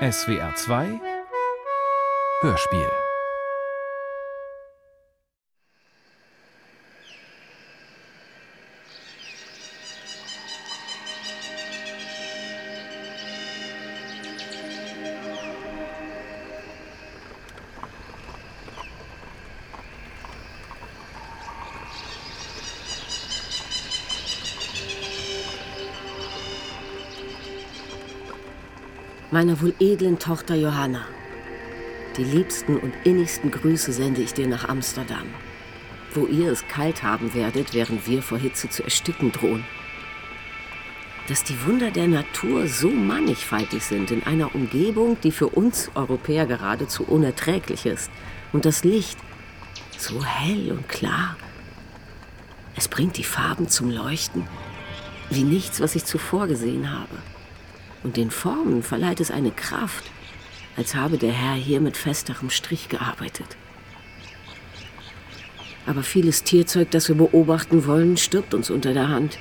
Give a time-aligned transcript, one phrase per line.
[0.00, 1.00] SWR 2
[2.42, 3.07] Hörspiel
[29.48, 31.06] Meiner wohl edlen Tochter Johanna.
[32.18, 35.24] Die liebsten und innigsten Grüße sende ich dir nach Amsterdam,
[36.12, 39.64] wo ihr es kalt haben werdet, während wir vor Hitze zu ersticken drohen.
[41.28, 46.44] Dass die Wunder der Natur so mannigfaltig sind in einer Umgebung, die für uns Europäer
[46.44, 48.10] geradezu unerträglich ist.
[48.52, 49.16] Und das Licht
[49.96, 51.38] so hell und klar.
[52.76, 54.46] Es bringt die Farben zum Leuchten,
[55.30, 57.16] wie nichts, was ich zuvor gesehen habe
[58.02, 60.04] und den Formen verleiht es eine Kraft,
[60.76, 63.56] als habe der Herr hier mit festerem Strich gearbeitet.
[65.86, 69.38] Aber vieles Tierzeug, das wir beobachten wollen, stirbt uns unter der Hand.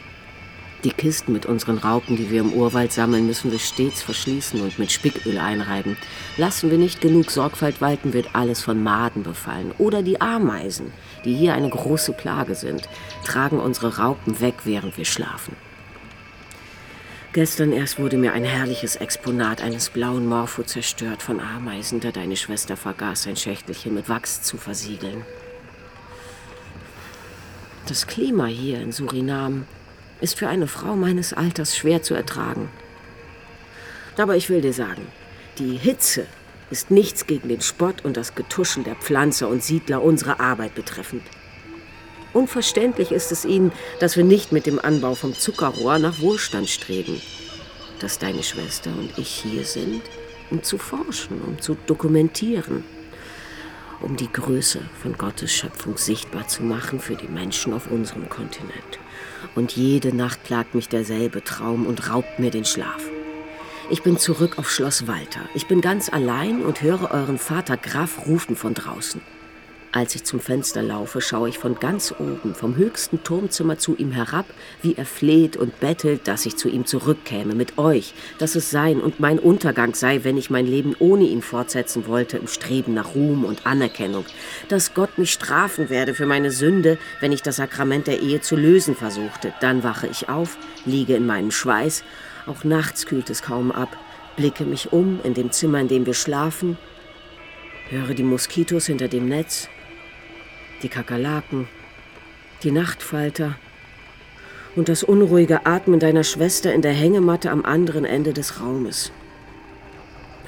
[0.84, 4.80] Die Kisten mit unseren Raupen, die wir im Urwald sammeln, müssen wir stets verschließen und
[4.80, 5.98] mit Spicköl einreiben.
[6.38, 9.74] Lassen wir nicht genug Sorgfalt walten, wird alles von Maden befallen.
[9.80, 10.94] Oder die Ameisen,
[11.26, 12.88] die hier eine große Plage sind,
[13.26, 15.56] tragen unsere Raupen weg, während wir schlafen.
[17.38, 22.36] Gestern erst wurde mir ein herrliches Exponat eines blauen Morpho zerstört von Ameisen, da deine
[22.36, 25.24] Schwester vergaß, ein Schächtelchen mit Wachs zu versiegeln.
[27.88, 29.68] Das Klima hier in Surinam
[30.20, 32.70] ist für eine Frau meines Alters schwer zu ertragen.
[34.18, 35.06] Aber ich will dir sagen,
[35.60, 36.26] die Hitze
[36.72, 41.22] ist nichts gegen den Spott und das Getuschel der Pflanzer und Siedler unserer Arbeit betreffend.
[42.38, 47.20] Unverständlich ist es ihnen, dass wir nicht mit dem Anbau vom Zuckerrohr nach Wohlstand streben.
[48.00, 50.04] Dass deine Schwester und ich hier sind,
[50.52, 52.84] um zu forschen, um zu dokumentieren,
[54.02, 59.00] um die Größe von Gottes Schöpfung sichtbar zu machen für die Menschen auf unserem Kontinent.
[59.56, 63.02] Und jede Nacht plagt mich derselbe Traum und raubt mir den Schlaf.
[63.90, 65.50] Ich bin zurück auf Schloss Walter.
[65.56, 69.22] Ich bin ganz allein und höre euren Vater Graf rufen von draußen.
[69.94, 74.12] Als ich zum Fenster laufe, schaue ich von ganz oben, vom höchsten Turmzimmer zu ihm
[74.12, 74.46] herab,
[74.82, 79.00] wie er fleht und bettelt, dass ich zu ihm zurückkäme, mit euch, dass es sein
[79.00, 83.16] und mein Untergang sei, wenn ich mein Leben ohne ihn fortsetzen wollte, im Streben nach
[83.16, 84.26] Ruhm und Anerkennung,
[84.68, 88.58] dass Gott mich strafen werde für meine Sünde, wenn ich das Sakrament der Ehe zu
[88.58, 89.54] lösen versuchte.
[89.62, 92.04] Dann wache ich auf, liege in meinem Schweiß,
[92.46, 93.96] auch nachts kühlt es kaum ab,
[94.36, 96.78] blicke mich um in dem Zimmer, in dem wir schlafen,
[97.90, 99.70] höre die Moskitos hinter dem Netz,
[100.84, 101.68] die Kakerlaken,
[102.64, 103.56] die Nachtfalter
[104.76, 109.12] und das unruhige Atmen deiner Schwester in der Hängematte am anderen Ende des Raumes.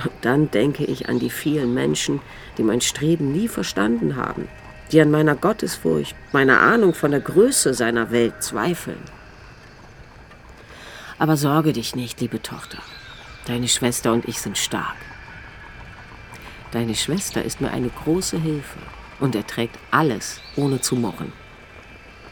[0.04, 2.22] Und dann denke ich an die vielen Menschen,
[2.58, 4.48] die mein Streben nie verstanden haben,
[4.92, 9.02] die an meiner Gottesfurcht, meiner Ahnung von der Größe seiner Welt zweifeln.
[11.18, 12.78] Aber sorge dich nicht, liebe Tochter.
[13.46, 14.96] Deine Schwester und ich sind stark.
[16.72, 18.80] Deine Schwester ist mir eine große Hilfe
[19.20, 21.34] und erträgt alles, ohne zu murren.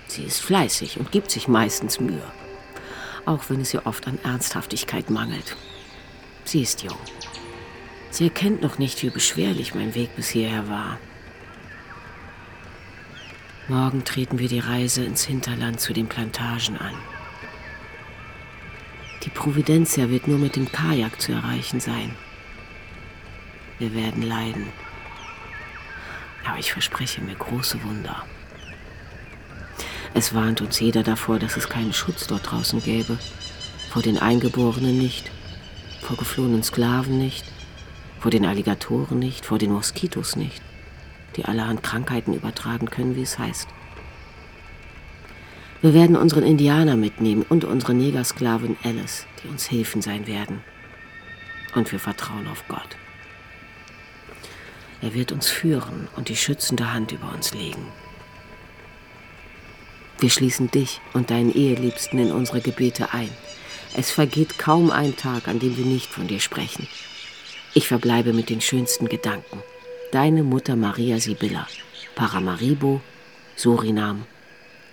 [0.08, 2.32] Sie ist fleißig und gibt sich meistens Mühe,
[3.26, 5.58] auch wenn es ihr oft an Ernsthaftigkeit mangelt.
[6.46, 6.98] Sie ist jung.
[8.10, 10.98] Sie erkennt noch nicht, wie beschwerlich mein Weg bis hierher war.
[13.68, 16.94] Morgen treten wir die Reise ins Hinterland zu den Plantagen an.
[19.24, 22.16] Die Providencia wird nur mit dem Kajak zu erreichen sein.
[23.78, 24.68] Wir werden leiden.
[26.48, 28.24] Aber ich verspreche mir große Wunder.
[30.14, 33.18] Es warnt uns jeder davor, dass es keinen Schutz dort draußen gäbe.
[33.92, 35.30] Vor den Eingeborenen nicht,
[36.02, 37.46] vor geflohenen Sklaven nicht,
[38.20, 40.62] vor den Alligatoren nicht, vor den Moskitos nicht,
[41.36, 43.68] die allerhand Krankheiten übertragen können, wie es heißt.
[45.82, 50.64] Wir werden unseren Indianer mitnehmen und unsere Negersklavin Alice, die uns Hilfen sein werden.
[51.76, 52.98] Und wir vertrauen auf Gott.
[55.02, 57.86] Er wird uns führen und die schützende Hand über uns legen.
[60.20, 63.30] Wir schließen dich und deinen Eheliebsten in unsere Gebete ein.
[63.96, 66.88] Es vergeht kaum ein Tag, an dem wir nicht von dir sprechen.
[67.76, 69.62] Ich verbleibe mit den schönsten Gedanken.
[70.12, 71.68] Deine Mutter Maria Sibylla,
[72.16, 73.02] Paramaribo,
[73.56, 74.26] Surinam,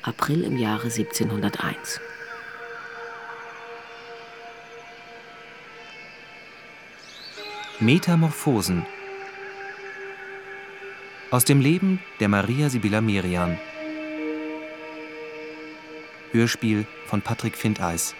[0.02, 2.00] April im Jahre 1701.
[7.80, 8.86] Metamorphosen
[11.34, 13.58] aus dem Leben der Maria Sibylla Merian.
[16.30, 18.14] Hörspiel von Patrick Findeis.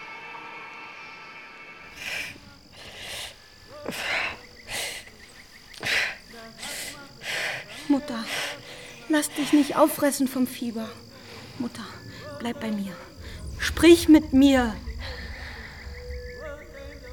[7.87, 8.21] Mutter,
[9.07, 10.89] lass dich nicht auffressen vom Fieber.
[11.57, 11.85] Mutter,
[12.39, 12.97] bleib bei mir.
[13.59, 14.75] Sprich mit mir.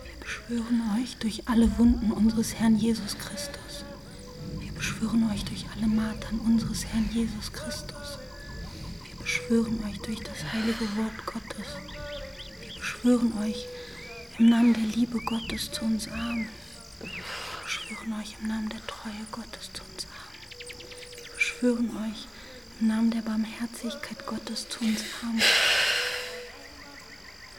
[0.03, 3.62] Wir beschwören euch durch alle Wunden unseres Herrn Jesus Christus.
[5.03, 8.19] Wir beschwören euch durch alle Martern unseres Herrn Jesus Christus.
[9.05, 11.67] Wir beschwören euch durch das heilige Wort Gottes.
[12.61, 13.67] Wir beschwören euch
[14.39, 16.49] im Namen der Liebe Gottes zu uns Armen.
[17.01, 17.11] Wir
[17.65, 20.39] beschwören euch im Namen der Treue Gottes zu uns Armen.
[21.17, 22.29] Wir beschwören euch
[22.79, 25.43] im Namen der Barmherzigkeit Gottes zu uns Armen.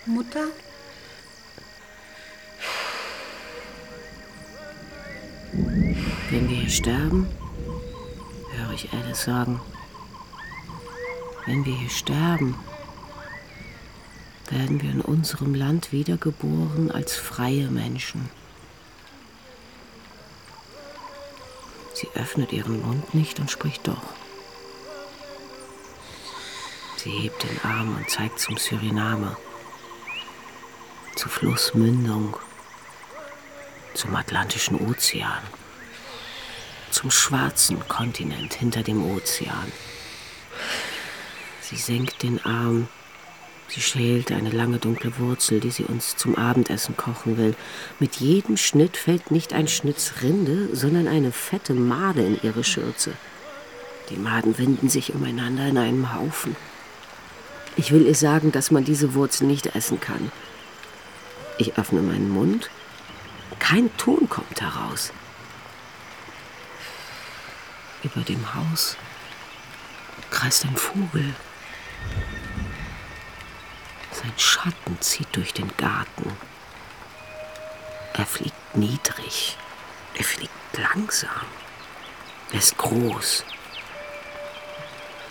[0.06, 0.48] Mutter?
[6.34, 7.28] Wenn wir hier sterben,
[8.54, 9.62] höre ich Alice sagen,
[11.46, 12.56] wenn wir hier sterben,
[14.50, 18.32] werden wir in unserem Land wiedergeboren als freie Menschen.
[21.94, 24.02] Sie öffnet ihren Mund nicht und spricht doch.
[26.98, 29.38] Sie hebt den Arm und zeigt zum Suriname,
[31.16, 32.36] zur Flussmündung,
[33.94, 35.44] zum Atlantischen Ozean,
[36.94, 39.72] zum schwarzen Kontinent hinter dem Ozean.
[41.62, 42.88] Sie senkt den Arm
[43.74, 47.56] Sie schält eine lange dunkle Wurzel, die sie uns zum Abendessen kochen will.
[48.00, 53.14] Mit jedem Schnitt fällt nicht ein Schnitz Rinde, sondern eine fette Made in ihre Schürze.
[54.12, 56.56] Die Maden winden sich umeinander in einem Haufen.
[57.76, 60.32] Ich will ihr sagen, dass man diese Wurzel nicht essen kann.
[61.58, 62.70] Ich öffne meinen Mund.
[63.58, 65.12] Kein Ton kommt heraus.
[68.04, 68.98] Über dem Haus
[70.30, 71.34] kreist ein Vogel.
[74.12, 76.38] Sein Schatten zieht durch den Garten.
[78.14, 79.58] Er fliegt niedrig.
[80.16, 81.30] Er fliegt langsam.
[82.52, 83.46] Er ist groß.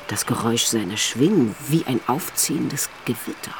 [0.09, 3.55] Das Geräusch seiner Schwingen wie ein aufziehendes Gewitter.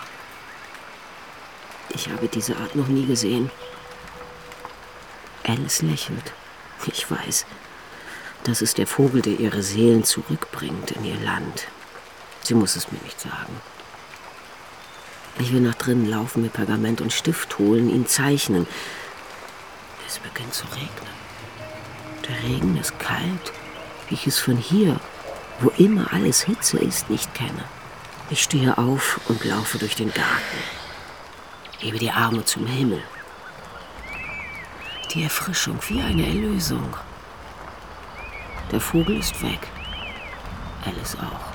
[1.91, 3.51] Ich habe diese Art noch nie gesehen.
[5.45, 6.33] Alice lächelt.
[6.87, 7.47] Ich weiß,
[8.45, 11.69] das ist der Vogel, der ihre Seelen zurückbringt in ihr Land.
[12.43, 13.61] Sie muss es mir nicht sagen.
[15.39, 18.67] Ich will nach drinnen laufen, mir Pergament und Stift holen, ihn zeichnen.
[20.07, 21.13] Es beginnt zu regnen.
[22.29, 23.53] Der Regen ist kalt,
[24.09, 25.01] wie ich es von hier,
[25.61, 27.65] wo immer alles Hitze ist, nicht kenne.
[28.31, 30.59] Ich stehe auf und laufe durch den Garten.
[31.79, 33.03] Hebe die Arme zum Himmel.
[35.15, 36.97] Die Erfrischung wie eine Erlösung.
[38.73, 39.69] Der Vogel ist weg.
[40.87, 41.53] Alice auch.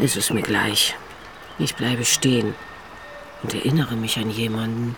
[0.00, 0.96] Es ist mir gleich.
[1.58, 2.54] Ich bleibe stehen
[3.42, 4.96] und erinnere mich an jemanden.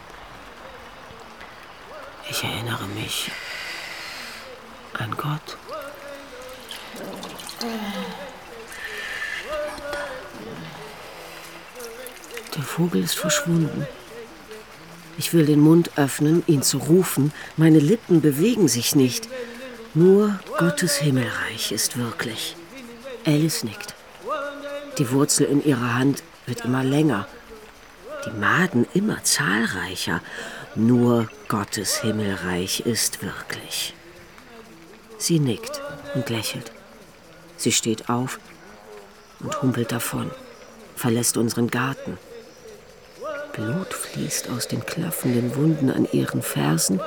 [2.31, 3.31] Ich erinnere mich
[4.95, 5.59] an Gott.
[12.57, 13.87] Der Vogel ist verschwunden.
[15.19, 17.33] Ich will den Mund öffnen, ihn zu rufen.
[17.59, 19.29] Meine Lippen bewegen sich nicht.
[19.95, 22.57] Nur Gottes Himmelreich ist wirklich.
[23.27, 23.95] Alice nickt.
[24.97, 27.29] Die Wurzel in ihrer Hand wird immer länger,
[28.25, 30.23] die Maden immer zahlreicher.
[30.75, 33.93] Nur Gottes Himmelreich ist wirklich.
[35.19, 35.83] Sie nickt
[36.15, 36.73] und lächelt.
[37.59, 38.41] Sie steht auf
[39.41, 40.31] und humpelt davon,
[40.97, 42.17] verlässt unseren Garten.
[43.53, 46.99] Blut fließt aus den klaffenden Wunden an ihren Fersen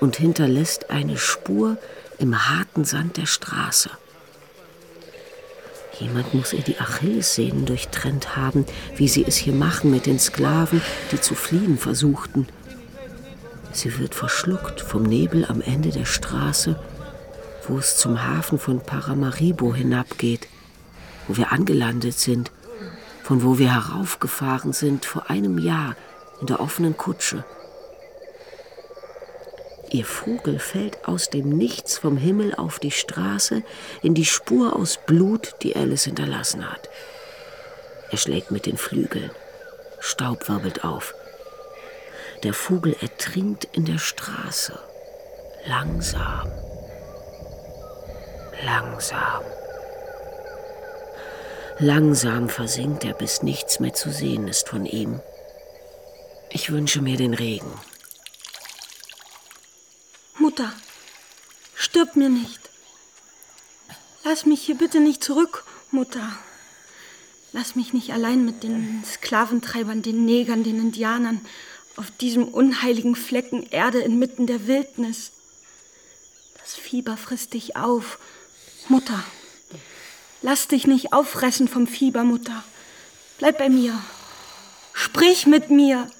[0.00, 1.78] und hinterlässt eine Spur
[2.18, 3.90] im harten Sand der Straße.
[5.98, 10.80] Jemand muss ihr die Achillessehnen durchtrennt haben, wie sie es hier machen mit den Sklaven,
[11.10, 12.46] die zu fliehen versuchten.
[13.72, 16.78] Sie wird verschluckt vom Nebel am Ende der Straße,
[17.66, 20.48] wo es zum Hafen von Paramaribo hinabgeht,
[21.26, 22.52] wo wir angelandet sind,
[23.22, 25.96] von wo wir heraufgefahren sind vor einem Jahr
[26.40, 27.44] in der offenen Kutsche.
[29.90, 33.62] Ihr Vogel fällt aus dem Nichts vom Himmel auf die Straße
[34.02, 36.90] in die Spur aus Blut, die Alice hinterlassen hat.
[38.10, 39.30] Er schlägt mit den Flügeln.
[40.00, 41.14] Staub wirbelt auf.
[42.42, 44.78] Der Vogel ertrinkt in der Straße.
[45.66, 46.50] Langsam.
[48.64, 49.42] Langsam.
[51.78, 55.20] Langsam versinkt er, bis nichts mehr zu sehen ist von ihm.
[56.50, 57.72] Ich wünsche mir den Regen.
[60.58, 60.74] Mutter,
[61.76, 62.58] stirb mir nicht.
[64.24, 66.36] Lass mich hier bitte nicht zurück, Mutter.
[67.52, 71.46] Lass mich nicht allein mit den Sklaventreibern, den Negern, den Indianern
[71.94, 75.30] auf diesem unheiligen Flecken Erde inmitten der Wildnis.
[76.60, 78.18] Das Fieber frisst dich auf.
[78.88, 79.22] Mutter,
[80.42, 82.64] lass dich nicht auffressen vom Fieber, Mutter.
[83.38, 83.96] Bleib bei mir.
[84.92, 86.10] Sprich mit mir.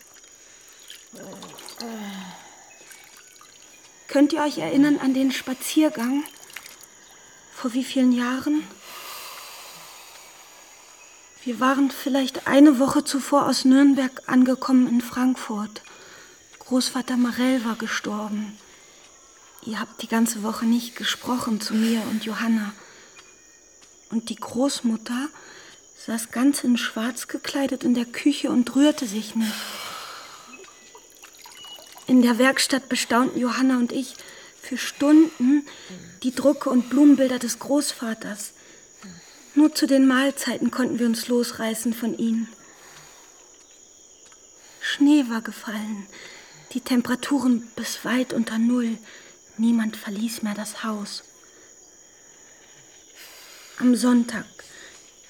[4.08, 6.24] Könnt ihr euch erinnern an den Spaziergang?
[7.52, 8.66] Vor wie vielen Jahren?
[11.44, 15.82] Wir waren vielleicht eine Woche zuvor aus Nürnberg angekommen in Frankfurt.
[16.58, 18.58] Großvater Marell war gestorben.
[19.66, 22.72] Ihr habt die ganze Woche nicht gesprochen zu mir und Johanna.
[24.10, 25.28] Und die Großmutter
[26.06, 29.52] saß ganz in Schwarz gekleidet in der Küche und rührte sich nicht.
[32.08, 34.16] In der Werkstatt bestaunten Johanna und ich
[34.62, 35.66] für Stunden
[36.22, 38.54] die Drucke und Blumenbilder des Großvaters.
[39.54, 42.48] Nur zu den Mahlzeiten konnten wir uns losreißen von ihnen.
[44.80, 46.06] Schnee war gefallen,
[46.72, 48.96] die Temperaturen bis weit unter Null.
[49.58, 51.24] Niemand verließ mehr das Haus.
[53.80, 54.46] Am Sonntag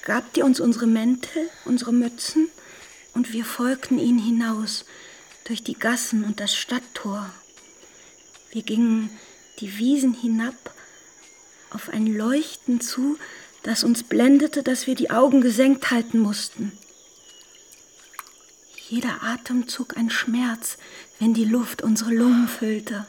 [0.05, 2.49] gabt ihr uns unsere Mäntel, unsere Mützen,
[3.15, 4.85] und wir folgten ihnen hinaus
[5.49, 7.29] durch die Gassen und das Stadttor.
[8.53, 9.11] Wir gingen
[9.61, 10.55] die Wiesen hinab
[11.71, 13.19] auf ein Leuchten zu,
[13.63, 16.73] das uns blendete, dass wir die Augen gesenkt halten mussten.
[18.89, 20.77] Jeder Atemzug ein Schmerz,
[21.19, 23.07] wenn die Luft unsere Lungen füllte.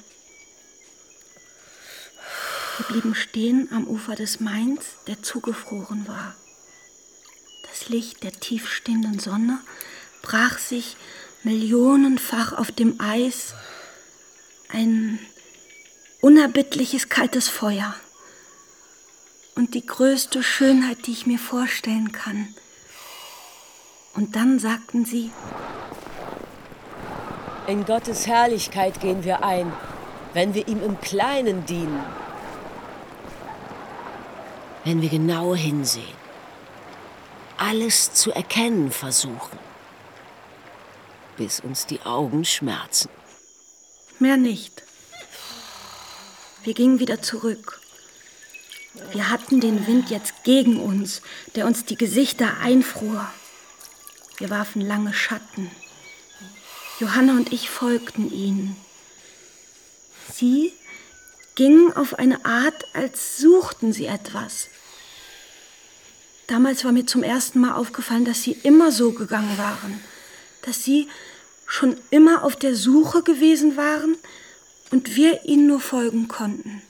[2.78, 6.36] Wir blieben stehen am Ufer des Mains, der zugefroren war.
[7.70, 9.60] Das Licht der tiefstehenden Sonne
[10.22, 10.96] brach sich
[11.44, 13.54] millionenfach auf dem Eis
[14.70, 15.20] ein
[16.22, 17.96] unerbittliches kaltes Feuer
[19.56, 22.54] und die größte Schönheit, die ich mir vorstellen kann.
[24.16, 25.32] Und dann sagten sie,
[27.68, 29.72] in Gottes Herrlichkeit gehen wir ein,
[30.34, 32.04] wenn wir ihm im Kleinen dienen.
[34.84, 36.18] Wenn wir genau hinsehen,
[37.58, 39.69] alles zu erkennen versuchen
[41.40, 43.10] bis uns die Augen schmerzen.
[44.20, 44.84] Mehr nicht.
[46.66, 47.80] Wir gingen wieder zurück.
[49.14, 51.22] Wir hatten den Wind jetzt gegen uns,
[51.56, 53.32] der uns die Gesichter einfror.
[54.38, 55.72] Wir warfen lange Schatten.
[57.00, 58.76] Johanna und ich folgten ihnen.
[60.34, 60.74] Sie
[61.56, 64.68] gingen auf eine Art, als suchten sie etwas.
[66.48, 70.02] Damals war mir zum ersten Mal aufgefallen, dass sie immer so gegangen waren,
[70.64, 71.08] dass sie
[71.70, 74.18] schon immer auf der Suche gewesen waren
[74.92, 76.82] und wir ihnen nur folgen konnten.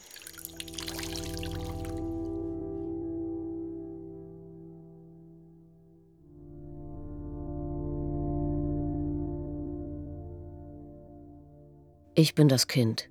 [12.15, 13.09] Ich bin das Kind,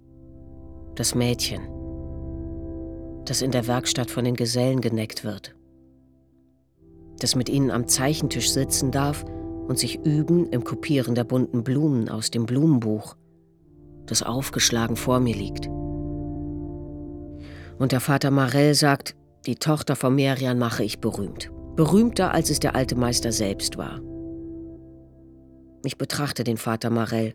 [0.94, 1.68] das Mädchen,
[3.26, 5.54] das in der Werkstatt von den Gesellen geneckt wird,
[7.20, 9.24] das mit ihnen am Zeichentisch sitzen darf
[9.68, 13.16] und sich üben im Kopieren der bunten Blumen aus dem Blumenbuch,
[14.06, 15.68] das aufgeschlagen vor mir liegt.
[17.78, 19.14] Und der Vater Marell sagt,
[19.46, 21.52] die Tochter von Merian mache ich berühmt.
[21.76, 24.00] Berühmter, als es der alte Meister selbst war.
[25.84, 27.34] Ich betrachte den Vater Marell,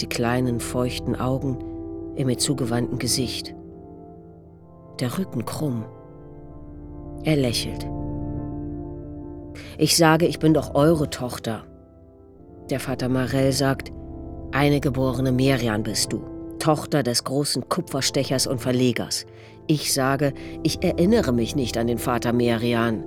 [0.00, 1.58] die kleinen, feuchten Augen
[2.14, 3.54] im mir zugewandten Gesicht.
[5.00, 5.84] Der Rücken krumm.
[7.24, 7.86] Er lächelt.
[9.78, 11.64] Ich sage, ich bin doch eure Tochter.
[12.70, 13.92] Der Vater Marell sagt,
[14.52, 16.22] eine geborene Merian bist du,
[16.58, 19.26] Tochter des großen Kupferstechers und Verlegers.
[19.66, 23.04] Ich sage, ich erinnere mich nicht an den Vater Merian.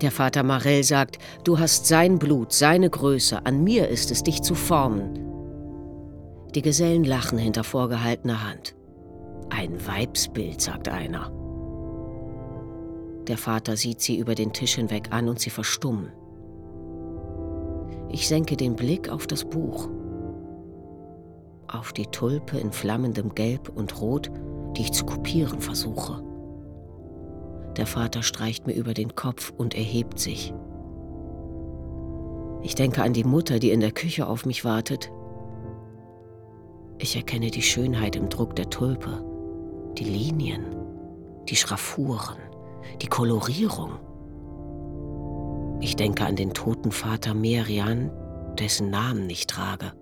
[0.00, 4.42] Der Vater Marell sagt, du hast sein Blut, seine Größe, an mir ist es, dich
[4.42, 5.18] zu formen.
[6.54, 8.74] Die Gesellen lachen hinter vorgehaltener Hand.
[9.50, 11.32] Ein Weibsbild, sagt einer.
[13.28, 16.10] Der Vater sieht sie über den Tisch hinweg an und sie verstummen.
[18.10, 19.90] Ich senke den Blick auf das Buch.
[21.68, 24.30] Auf die Tulpe in flammendem Gelb und Rot,
[24.74, 26.24] die ich zu kopieren versuche.
[27.76, 30.54] Der Vater streicht mir über den Kopf und erhebt sich.
[32.62, 35.12] Ich denke an die Mutter, die in der Küche auf mich wartet.
[36.96, 39.22] Ich erkenne die Schönheit im Druck der Tulpe,
[39.98, 40.64] die Linien,
[41.48, 42.47] die Schraffuren
[43.00, 43.92] die Kolorierung.
[45.80, 48.10] Ich denke an den toten Vater Merian,
[48.58, 49.92] dessen Namen ich trage.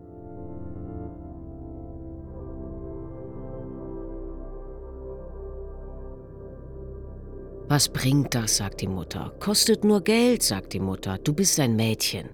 [7.68, 9.34] Was bringt das, sagt die Mutter.
[9.40, 11.18] Kostet nur Geld, sagt die Mutter.
[11.18, 12.28] Du bist ein Mädchen.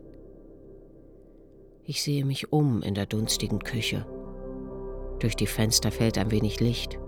[1.85, 4.07] Ich sehe mich um in der dunstigen Küche.
[5.21, 6.99] Durch die Fenster fällt ein wenig Licht.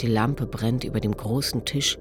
[0.00, 1.98] Die Lampe brennt über dem großen Tisch,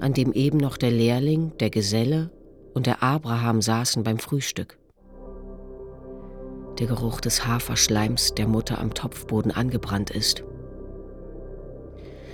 [0.00, 2.30] an dem eben noch der Lehrling, der Geselle
[2.74, 4.76] und der Abraham saßen beim Frühstück.
[6.78, 10.44] Der Geruch des Haferschleims der Mutter am Topfboden angebrannt ist.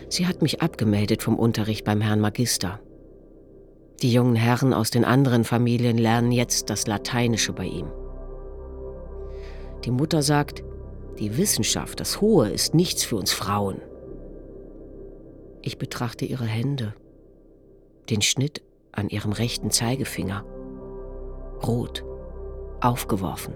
[0.08, 2.80] Sie hat mich abgemeldet vom Unterricht beim Herrn Magister.
[4.02, 7.86] Die jungen Herren aus den anderen Familien lernen jetzt das Lateinische bei ihm.
[9.84, 10.64] Die Mutter sagt,
[11.18, 13.82] die Wissenschaft, das Hohe, ist nichts für uns Frauen.
[15.62, 16.94] Ich betrachte ihre Hände,
[18.08, 18.62] den Schnitt
[18.92, 20.44] an ihrem rechten Zeigefinger.
[21.62, 22.04] Rot,
[22.80, 23.54] aufgeworfen,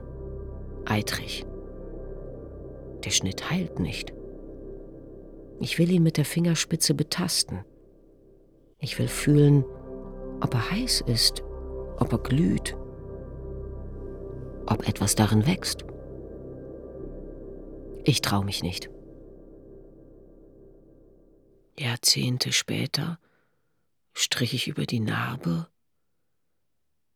[0.84, 1.46] eitrig.
[3.04, 4.12] Der Schnitt heilt nicht.
[5.61, 7.64] Ich will ihn mit der Fingerspitze betasten.
[8.78, 9.64] Ich will fühlen,
[10.42, 11.42] ob er heiß ist,
[11.99, 12.76] ob er glüht,
[14.66, 15.84] ob etwas darin wächst.
[18.04, 18.90] Ich traue mich nicht.
[21.78, 23.19] Jahrzehnte später
[24.12, 25.69] strich ich über die Narbe,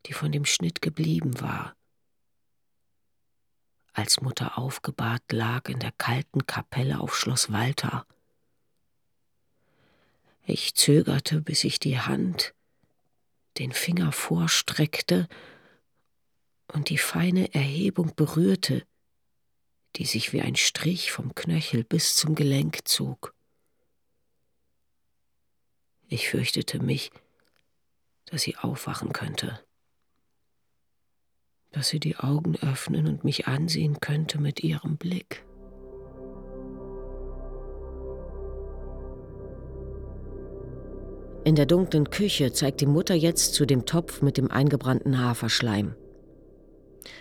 [0.06, 1.76] die von dem Schnitt geblieben war,
[3.92, 8.06] als Mutter aufgebahrt lag in der kalten Kapelle auf Schloss Walter.
[10.44, 12.54] Ich zögerte, bis ich die Hand,
[13.58, 15.28] den Finger vorstreckte
[16.72, 18.86] und die feine Erhebung berührte,
[19.96, 23.34] die sich wie ein Strich vom Knöchel bis zum Gelenk zog.
[26.10, 27.10] Ich fürchtete mich,
[28.24, 29.60] dass sie aufwachen könnte,
[31.70, 35.44] dass sie die Augen öffnen und mich ansehen könnte mit ihrem Blick.
[41.44, 45.94] In der dunklen Küche zeigt die Mutter jetzt zu dem Topf mit dem eingebrannten Haferschleim.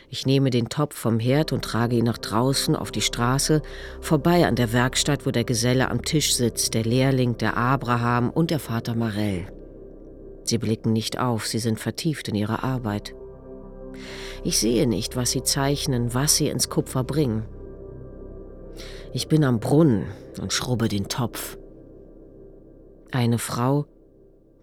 [0.09, 3.61] Ich nehme den Topf vom Herd und trage ihn nach draußen auf die Straße,
[3.99, 8.51] vorbei an der Werkstatt, wo der Geselle am Tisch sitzt, der Lehrling, der Abraham und
[8.51, 9.47] der Vater Marell.
[10.43, 13.13] Sie blicken nicht auf, sie sind vertieft in ihre Arbeit.
[14.43, 17.43] Ich sehe nicht, was sie zeichnen, was sie ins Kupfer bringen.
[19.13, 20.05] Ich bin am Brunnen
[20.41, 21.57] und schrubbe den Topf.
[23.11, 23.85] Eine Frau,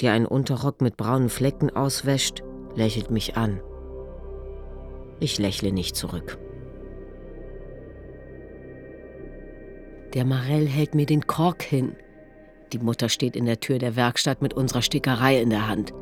[0.01, 2.43] die einen Unterrock mit braunen Flecken auswäscht,
[2.75, 3.61] lächelt mich an.
[5.21, 6.39] Ich lächle nicht zurück.
[10.15, 11.97] Der Marell hält mir den Kork hin.
[12.73, 15.93] Die Mutter steht in der Tür der Werkstatt mit unserer Stickerei in der Hand.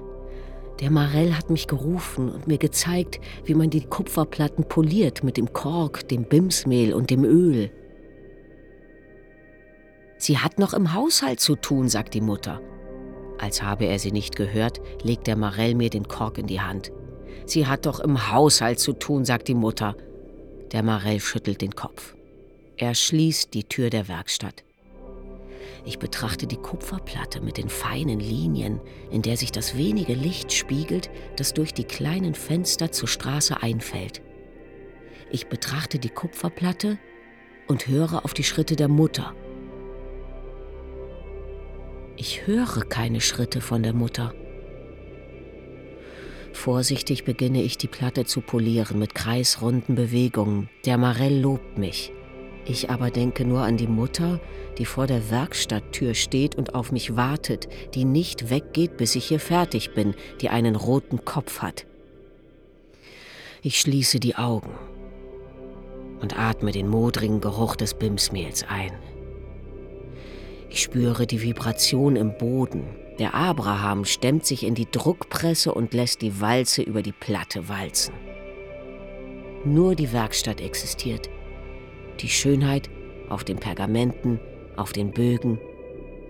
[0.81, 5.53] Der Marell hat mich gerufen und mir gezeigt, wie man die Kupferplatten poliert mit dem
[5.53, 7.70] Kork, dem Bimsmehl und dem Öl.
[10.18, 12.61] Sie hat noch im Haushalt zu tun, sagt die Mutter.
[13.38, 16.92] Als habe er sie nicht gehört, legt der Marell mir den Kork in die Hand.
[17.46, 19.96] Sie hat doch im Haushalt zu tun, sagt die Mutter.
[20.72, 22.14] Der Marell schüttelt den Kopf.
[22.76, 24.64] Er schließt die Tür der Werkstatt.
[25.85, 31.11] Ich betrachte die Kupferplatte mit den feinen Linien, in der sich das wenige Licht spiegelt,
[31.37, 34.22] das durch die kleinen Fenster zur Straße einfällt.
[35.31, 36.98] Ich betrachte die Kupferplatte
[37.66, 39.35] und höre auf die Schritte der Mutter.
[42.16, 44.35] Ich höre keine Schritte von der Mutter.
[46.53, 50.69] Vorsichtig beginne ich die Platte zu polieren mit kreisrunden Bewegungen.
[50.85, 52.12] Der Marell lobt mich.
[52.65, 54.41] Ich aber denke nur an die Mutter,
[54.79, 59.41] die vor der Werkstatttür steht und auf mich wartet, die nicht weggeht, bis ich hier
[59.41, 61.87] fertig bin, die einen roten Kopf hat.
[63.62, 64.71] Ich schließe die Augen
[66.21, 68.93] und atme den modrigen Geruch des Bimsmehls ein.
[70.71, 72.85] Ich spüre die Vibration im Boden,
[73.18, 78.14] der Abraham stemmt sich in die Druckpresse und lässt die Walze über die Platte walzen.
[79.64, 81.29] Nur die Werkstatt existiert.
[82.20, 82.88] Die Schönheit
[83.29, 84.40] auf den Pergamenten,
[84.77, 85.59] auf den Bögen,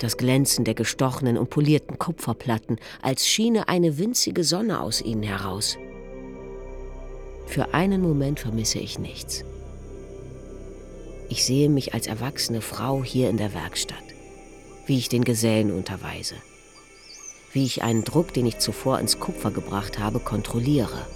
[0.00, 5.78] das Glänzen der gestochenen und polierten Kupferplatten, als schiene eine winzige Sonne aus ihnen heraus.
[7.46, 9.44] Für einen Moment vermisse ich nichts.
[11.28, 14.04] Ich sehe mich als erwachsene Frau hier in der Werkstatt,
[14.86, 16.34] wie ich den Gesellen unterweise
[17.52, 21.06] wie ich einen Druck, den ich zuvor ins Kupfer gebracht habe, kontrolliere.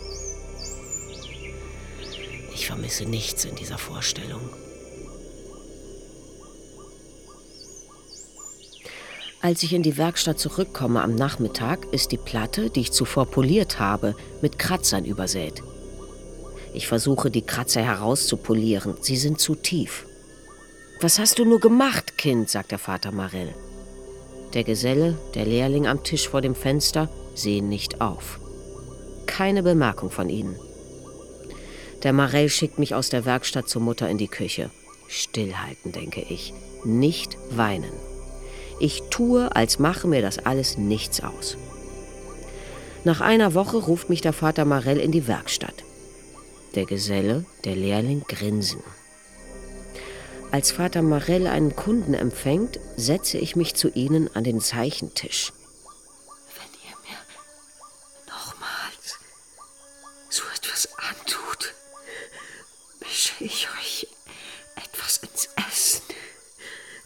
[2.54, 4.40] Ich vermisse nichts in dieser Vorstellung.
[9.40, 13.78] Als ich in die Werkstatt zurückkomme am Nachmittag, ist die Platte, die ich zuvor poliert
[13.78, 15.62] habe, mit Kratzern übersät.
[16.74, 18.96] Ich versuche, die Kratzer herauszupolieren.
[19.00, 20.04] Sie sind zu tief.
[21.00, 22.50] Was hast du nur gemacht, Kind?
[22.50, 23.54] sagt der Vater Marell.
[24.56, 28.40] Der Geselle, der Lehrling am Tisch vor dem Fenster sehen nicht auf.
[29.26, 30.56] Keine Bemerkung von ihnen.
[32.02, 34.70] Der Marell schickt mich aus der Werkstatt zur Mutter in die Küche.
[35.08, 36.54] Stillhalten, denke ich.
[36.86, 37.92] Nicht weinen.
[38.80, 41.58] Ich tue, als mache mir das alles nichts aus.
[43.04, 45.84] Nach einer Woche ruft mich der Vater Marell in die Werkstatt.
[46.74, 48.80] Der Geselle, der Lehrling grinsen.
[50.52, 55.52] Als Vater Marell einen Kunden empfängt, setze ich mich zu ihnen an den Zeichentisch.
[56.54, 57.18] Wenn ihr mir
[58.26, 59.18] nochmals
[60.30, 61.74] so etwas antut,
[63.00, 64.06] mische ich euch
[64.76, 66.02] etwas ins Essen,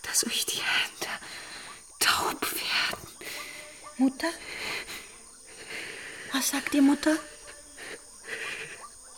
[0.02, 1.10] dass euch die Hände
[1.98, 3.08] taub werden.
[3.96, 4.30] Mutter?
[6.32, 7.16] Was sagt ihr, Mutter?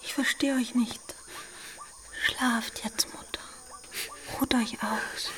[0.03, 1.01] Ich verstehe euch nicht.
[2.25, 3.22] Schlaft jetzt, Mutter.
[4.43, 5.31] Ruht euch aus.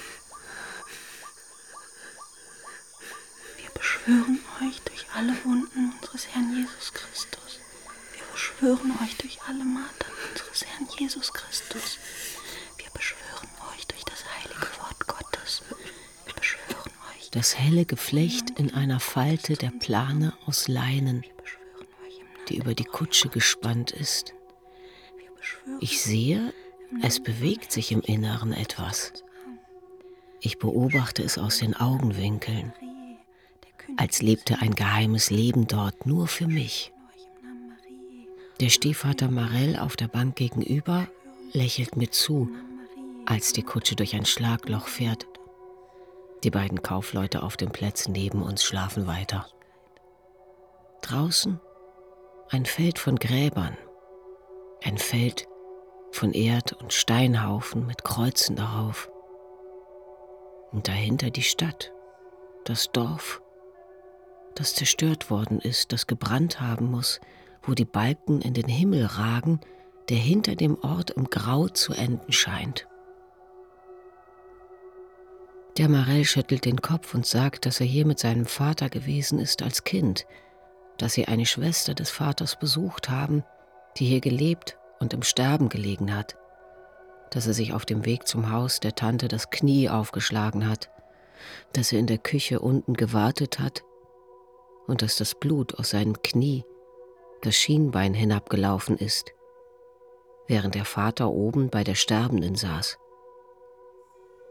[3.58, 7.60] Wir beschwören euch durch alle Wunden unseres Herrn Jesus Christus.
[8.14, 11.98] Wir beschwören euch durch alle Marter unseres Herrn Jesus Christus.
[12.78, 15.62] Wir beschwören euch durch das heilige Wort Gottes.
[16.24, 17.30] Wir beschwören euch.
[17.30, 21.26] Das helle Geflecht in einer Falte der Plane aus Leinen,
[22.48, 24.32] die über die Kutsche gespannt ist.
[25.80, 26.54] Ich sehe,
[27.02, 29.12] es bewegt sich im Inneren etwas.
[30.40, 32.72] Ich beobachte es aus den Augenwinkeln,
[33.96, 36.92] als lebte ein geheimes Leben dort nur für mich.
[38.60, 41.08] Der Stiefvater Marell auf der Bank gegenüber
[41.52, 42.48] lächelt mir zu,
[43.26, 45.26] als die Kutsche durch ein Schlagloch fährt.
[46.44, 49.46] Die beiden Kaufleute auf den Plätzen neben uns schlafen weiter.
[51.00, 51.60] Draußen
[52.50, 53.76] ein Feld von Gräbern,
[54.82, 55.48] ein Feld
[56.14, 59.10] von Erd- und Steinhaufen mit Kreuzen darauf.
[60.70, 61.92] Und dahinter die Stadt,
[62.64, 63.42] das Dorf,
[64.54, 67.20] das zerstört worden ist, das gebrannt haben muss,
[67.62, 69.60] wo die Balken in den Himmel ragen,
[70.08, 72.86] der hinter dem Ort im Grau zu enden scheint.
[75.76, 79.62] Der Marell schüttelt den Kopf und sagt, dass er hier mit seinem Vater gewesen ist
[79.62, 80.26] als Kind,
[80.98, 83.42] dass sie eine Schwester des Vaters besucht haben,
[83.96, 86.36] die hier gelebt und im Sterben gelegen hat,
[87.30, 90.90] dass er sich auf dem Weg zum Haus der Tante das Knie aufgeschlagen hat,
[91.72, 93.82] dass er in der Küche unten gewartet hat
[94.86, 96.64] und dass das Blut aus seinem Knie
[97.42, 99.32] das Schienbein hinabgelaufen ist,
[100.46, 102.98] während der Vater oben bei der Sterbenden saß.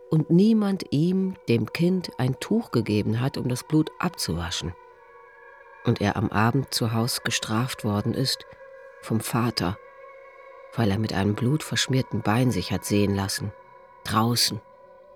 [0.10, 4.76] Und niemand ihm, dem Kind, ein Tuch gegeben hat, um das Blut abzuwaschen.
[5.86, 8.46] Und er am Abend zu Haus gestraft worden ist
[9.02, 9.78] vom Vater,
[10.76, 13.52] weil er mit einem blutverschmierten Bein sich hat sehen lassen,
[14.06, 14.62] draußen,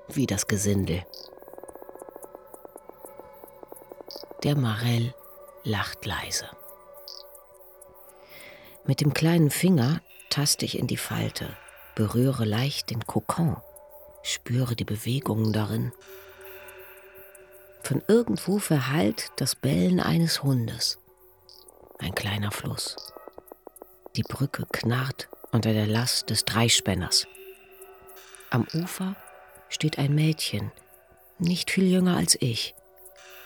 [0.07, 1.05] wie das Gesindel.
[4.43, 5.13] Der Marell
[5.63, 6.47] lacht leise.
[8.85, 11.49] Mit dem kleinen Finger taste ich in die Falte,
[11.95, 13.57] berühre leicht den Kokon,
[14.21, 15.91] spüre die Bewegungen darin.
[17.83, 20.99] Von irgendwo verhallt das Bellen eines Hundes.
[21.99, 22.95] Ein kleiner Fluss.
[24.15, 27.27] Die Brücke knarrt unter der Last des Dreispänners.
[28.49, 29.15] Am Ufer
[29.69, 30.71] steht ein Mädchen,
[31.39, 32.75] nicht viel jünger als ich,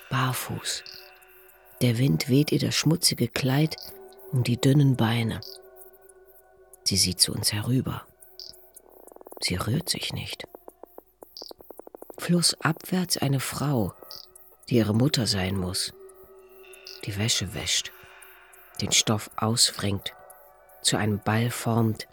[0.09, 0.83] barfuß.
[1.81, 3.77] Der Wind weht ihr das schmutzige Kleid
[4.31, 5.41] um die dünnen Beine.
[6.83, 8.05] Sie sieht zu uns herüber.
[9.41, 10.47] Sie rührt sich nicht.
[12.17, 13.93] Flussabwärts eine Frau,
[14.69, 15.93] die ihre Mutter sein muss,
[17.03, 17.91] die Wäsche wäscht,
[18.79, 20.13] den Stoff ausfringt
[20.81, 22.07] zu einem Ball formt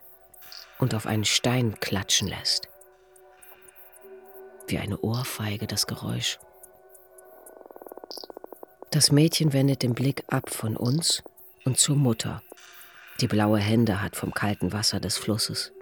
[0.78, 2.68] und auf einen Stein klatschen lässt.
[4.66, 6.38] Wie eine Ohrfeige das Geräusch.
[8.90, 11.22] Das Mädchen wendet den Blick ab von uns
[11.64, 12.42] und zur Mutter,
[13.20, 15.72] die blaue Hände hat vom kalten Wasser des Flusses.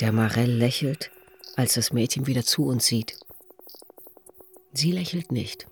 [0.00, 1.10] Der Marell lächelt,
[1.56, 3.18] als das Mädchen wieder zu uns sieht.
[4.72, 5.66] Sie lächelt nicht.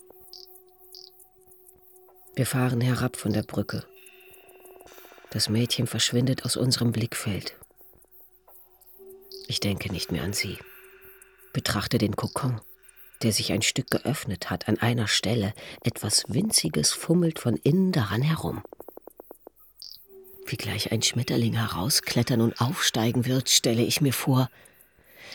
[2.37, 3.85] Wir fahren herab von der Brücke.
[5.31, 7.55] Das Mädchen verschwindet aus unserem Blickfeld.
[9.47, 10.59] Ich denke nicht mehr an sie.
[11.53, 12.61] Betrachte den Kokon,
[13.23, 15.55] der sich ein Stück geöffnet hat an einer Stelle.
[15.85, 18.63] Etwas Winziges fummelt von innen daran herum.
[20.47, 24.51] Wie gleich ein Schmetterling herausklettern und aufsteigen wird, stelle ich mir vor.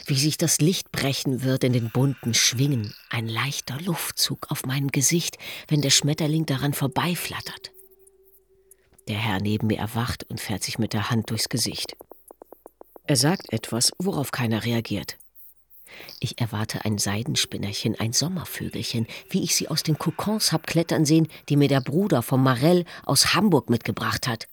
[0.06, 4.92] Wie sich das Licht brechen wird in den bunten Schwingen, ein leichter Luftzug auf meinem
[4.92, 5.38] Gesicht,
[5.70, 7.72] wenn der Schmetterling daran vorbeiflattert.
[9.08, 11.96] Der Herr neben mir erwacht und fährt sich mit der Hand durchs Gesicht.
[13.06, 15.18] Er sagt etwas, worauf keiner reagiert.
[16.20, 21.28] Ich erwarte ein Seidenspinnerchen, ein Sommervögelchen, wie ich sie aus den Kokons hab klettern sehen,
[21.50, 24.48] die mir der Bruder vom Marell aus Hamburg mitgebracht hat.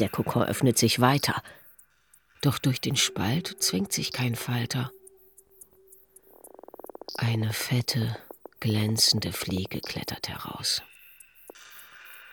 [0.00, 1.42] Der Kokon öffnet sich weiter.
[2.40, 4.90] Doch durch den Spalt zwingt sich kein Falter.
[7.16, 8.16] Eine fette,
[8.58, 10.82] glänzende Fliege klettert heraus,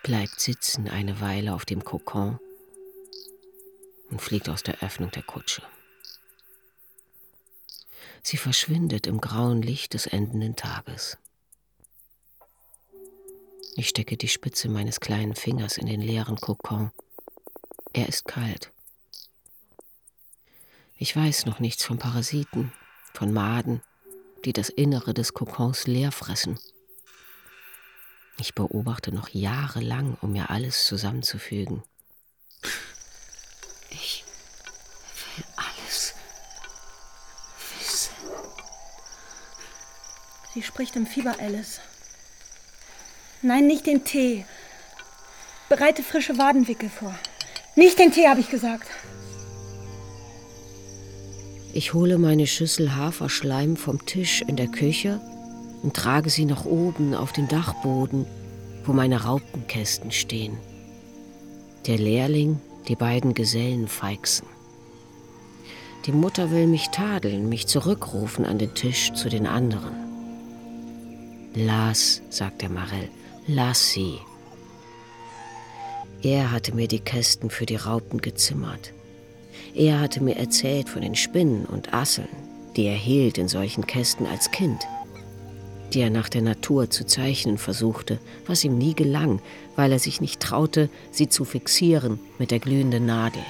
[0.04, 2.40] bleibt sitzen eine Weile auf dem Kokon
[4.10, 5.62] und fliegt aus der Öffnung der Kutsche.
[8.22, 11.18] Sie verschwindet im grauen Licht des endenden Tages.
[13.76, 16.92] Ich stecke die Spitze meines kleinen Fingers in den leeren Kokon.
[17.94, 18.72] Er ist kalt.
[20.98, 22.74] Ich weiß noch nichts von Parasiten,
[23.14, 23.82] von Maden,
[24.44, 26.60] die das Innere des Kokons leer fressen.
[28.40, 31.84] Ich beobachte noch jahrelang, um mir alles zusammenzufügen.
[33.90, 34.24] Ich
[35.36, 36.14] will alles
[37.80, 38.14] wissen.
[40.54, 41.82] Sie spricht im Fieber, Alice.
[43.42, 44.46] Nein, nicht den Tee.
[45.68, 47.14] Bereite frische Wadenwickel vor.
[47.76, 48.88] Nicht den Tee, habe ich gesagt.
[51.74, 55.20] Ich hole meine Schüssel Haferschleim vom Tisch in der Küche
[55.82, 58.26] und trage sie nach oben auf den Dachboden,
[58.86, 60.58] wo meine Raupenkästen stehen.
[61.88, 64.48] Der Lehrling, die beiden Gesellen feixen.
[66.06, 69.94] Die Mutter will mich tadeln, mich zurückrufen an den Tisch zu den anderen.
[71.56, 73.10] Lass, sagt der Marell,
[73.48, 74.20] lass sie.
[76.22, 78.94] Er hatte mir die Kästen für die Raupen gezimmert.
[79.74, 82.30] Er hatte mir erzählt von den Spinnen und Asseln,
[82.76, 84.80] die er hielt in solchen Kästen als Kind,
[85.94, 89.42] die er nach der Natur zu zeichnen versuchte, was ihm nie gelang,
[89.76, 93.44] weil er sich nicht traute, sie zu fixieren mit der glühenden Nadel.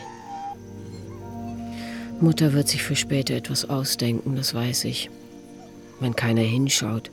[2.22, 5.10] Mutter wird sich für später etwas ausdenken, das weiß ich.
[6.00, 7.12] Wenn keiner hinschaut,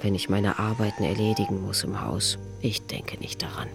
[0.00, 3.68] wenn ich meine Arbeiten erledigen muss im Haus, ich denke nicht daran.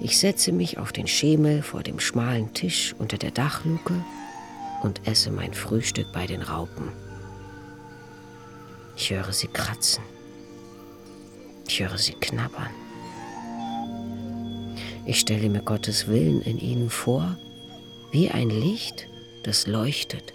[0.00, 3.94] Ich setze mich auf den Schemel vor dem schmalen Tisch unter der Dachluke
[4.82, 6.88] und esse mein Frühstück bei den Raupen.
[9.00, 10.04] Ich höre sie kratzen.
[11.66, 12.68] Ich höre sie knabbern.
[15.06, 17.38] Ich stelle mir Gottes Willen in ihnen vor,
[18.12, 19.08] wie ein Licht,
[19.42, 20.34] das leuchtet,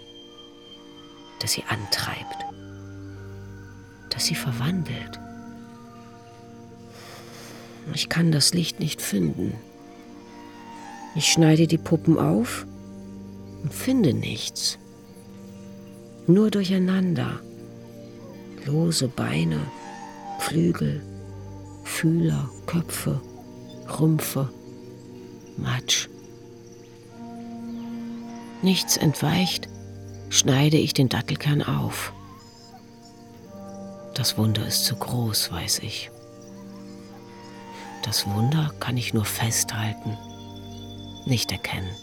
[1.38, 2.44] das sie antreibt,
[4.10, 5.20] das sie verwandelt.
[7.94, 9.54] Ich kann das Licht nicht finden.
[11.14, 12.66] Ich schneide die Puppen auf
[13.62, 14.76] und finde nichts.
[16.26, 17.40] Nur durcheinander.
[18.66, 19.60] Lose Beine,
[20.40, 21.00] Flügel,
[21.84, 23.20] Fühler, Köpfe,
[23.98, 24.50] Rümpfe,
[25.56, 26.08] Matsch.
[28.62, 29.68] Nichts entweicht,
[30.30, 32.12] schneide ich den Dattelkern auf.
[34.14, 36.10] Das Wunder ist zu groß, weiß ich.
[38.02, 40.18] Das Wunder kann ich nur festhalten,
[41.24, 41.94] nicht erkennen.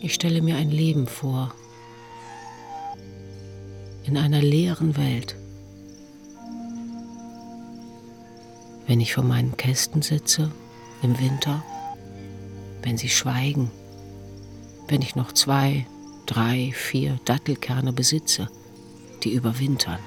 [0.00, 1.54] Ich stelle mir ein Leben vor,
[4.10, 5.36] in einer leeren Welt.
[8.88, 10.50] Wenn ich vor meinen Kästen sitze
[11.00, 11.62] im Winter,
[12.82, 13.70] wenn sie schweigen,
[14.88, 15.86] wenn ich noch zwei,
[16.26, 18.48] drei, vier Dattelkerne besitze,
[19.22, 20.00] die überwintern.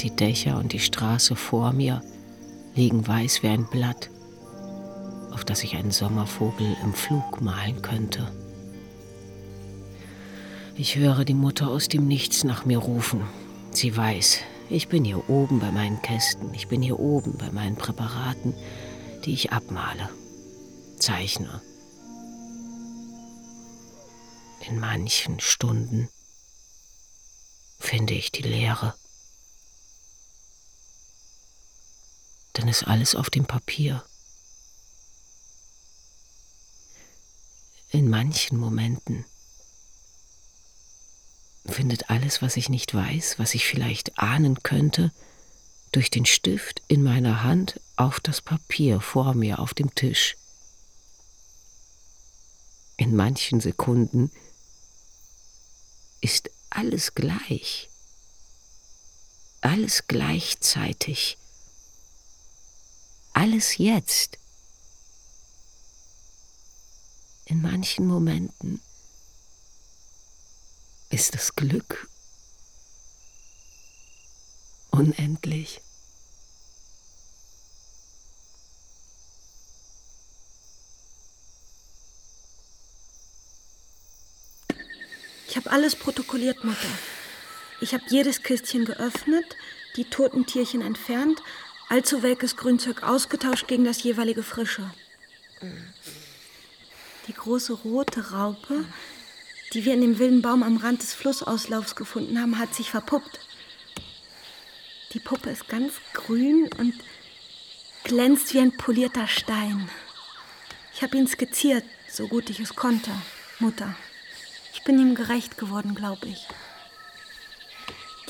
[0.00, 2.02] Die Dächer und die Straße vor mir
[2.74, 4.10] liegen weiß wie ein Blatt,
[5.30, 8.32] auf das ich einen Sommervogel im Flug malen könnte.
[10.76, 13.26] Ich höre die Mutter aus dem Nichts nach mir rufen.
[13.72, 17.76] Sie weiß, ich bin hier oben bei meinen Kästen, ich bin hier oben bei meinen
[17.76, 18.54] Präparaten,
[19.24, 20.08] die ich abmale,
[20.98, 21.62] zeichne.
[24.68, 26.08] In manchen Stunden
[27.78, 28.94] finde ich die Leere.
[32.56, 34.02] dann ist alles auf dem Papier.
[37.90, 39.24] In manchen Momenten
[41.68, 45.12] findet alles, was ich nicht weiß, was ich vielleicht ahnen könnte,
[45.92, 50.36] durch den Stift in meiner Hand auf das Papier vor mir auf dem Tisch.
[52.96, 54.30] In manchen Sekunden
[56.20, 57.88] ist alles gleich,
[59.60, 61.38] alles gleichzeitig
[63.36, 64.38] alles jetzt.
[67.44, 68.80] In manchen Momenten
[71.16, 72.08] ist das Glück
[74.90, 75.80] unendlich.
[85.48, 86.76] Ich habe alles protokolliert, Mutter.
[87.80, 89.56] Ich habe jedes Kistchen geöffnet,
[89.96, 91.40] die toten Tierchen entfernt
[91.88, 94.90] allzu welkes Grünzeug ausgetauscht gegen das jeweilige Frische.
[97.26, 98.84] Die große rote Raupe
[99.72, 103.40] die wir in dem wilden Baum am Rand des Flussauslaufs gefunden haben, hat sich verpuppt.
[105.12, 106.94] Die Puppe ist ganz grün und
[108.04, 109.88] glänzt wie ein polierter Stein.
[110.94, 113.10] Ich habe ihn skizziert, so gut ich es konnte,
[113.58, 113.94] Mutter.
[114.72, 116.46] Ich bin ihm gerecht geworden, glaube ich.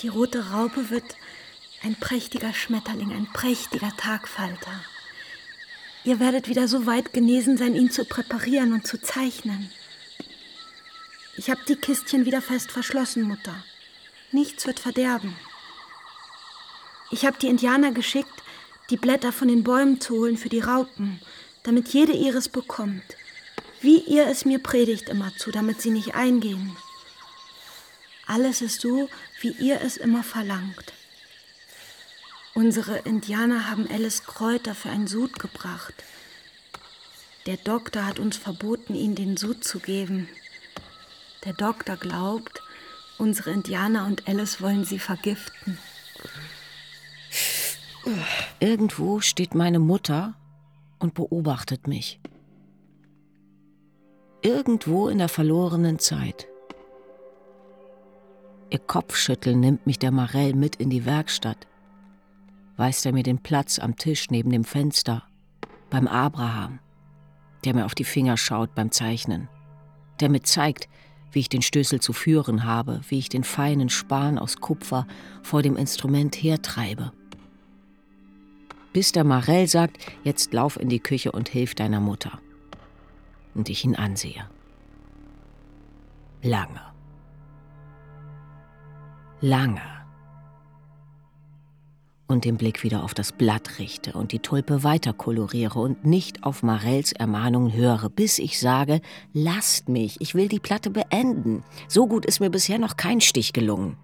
[0.00, 1.16] Die rote Raupe wird
[1.82, 4.82] ein prächtiger Schmetterling, ein prächtiger Tagfalter.
[6.04, 9.70] Ihr werdet wieder so weit genesen sein, ihn zu präparieren und zu zeichnen.
[11.36, 13.62] Ich habe die Kistchen wieder fest verschlossen, Mutter.
[14.32, 15.36] Nichts wird verderben.
[17.10, 18.42] Ich habe die Indianer geschickt,
[18.90, 21.20] die Blätter von den Bäumen zu holen für die Raupen,
[21.62, 23.04] damit jede ihres bekommt.
[23.80, 26.76] Wie ihr es mir predigt immerzu, damit sie nicht eingehen.
[28.26, 29.08] Alles ist so,
[29.40, 30.94] wie ihr es immer verlangt.
[32.54, 35.94] Unsere Indianer haben Alice Kräuter für ein Sud gebracht.
[37.44, 40.28] Der Doktor hat uns verboten, ihnen den Sud zu geben.
[41.46, 42.60] Der Doktor glaubt,
[43.18, 45.78] unsere Indianer und Alice wollen sie vergiften.
[48.58, 50.34] Irgendwo steht meine Mutter
[50.98, 52.18] und beobachtet mich.
[54.42, 56.48] Irgendwo in der verlorenen Zeit.
[58.70, 61.68] Ihr Kopfschütteln nimmt mich der Marell mit in die Werkstatt.
[62.76, 65.22] Weist er mir den Platz am Tisch neben dem Fenster,
[65.90, 66.80] beim Abraham,
[67.64, 69.48] der mir auf die Finger schaut beim Zeichnen,
[70.18, 70.88] der mir zeigt,
[71.36, 75.06] wie ich den Stößel zu führen habe, wie ich den feinen Span aus Kupfer
[75.44, 77.12] vor dem Instrument hertreibe
[78.96, 82.40] bis der Marell sagt, jetzt lauf in die Küche und hilf deiner Mutter.
[83.54, 84.48] Und ich ihn ansehe.
[86.40, 86.80] Lange.
[89.42, 89.95] Lange.
[92.28, 96.42] Und den Blick wieder auf das Blatt richte und die Tulpe weiter koloriere und nicht
[96.42, 99.00] auf Marells Ermahnungen höre, bis ich sage,
[99.32, 101.62] lasst mich, ich will die Platte beenden.
[101.86, 103.96] So gut ist mir bisher noch kein Stich gelungen.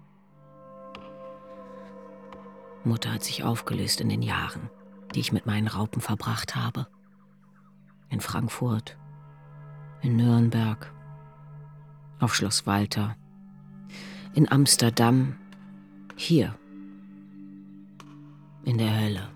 [2.85, 4.69] Mutter hat sich aufgelöst in den Jahren
[5.13, 6.87] die ich mit meinen Raupen verbracht habe.
[8.09, 8.97] In Frankfurt,
[10.01, 10.91] in Nürnberg,
[12.19, 13.15] auf Schloss Walter,
[14.33, 15.35] in Amsterdam,
[16.15, 16.55] hier,
[18.63, 19.29] in der Hölle.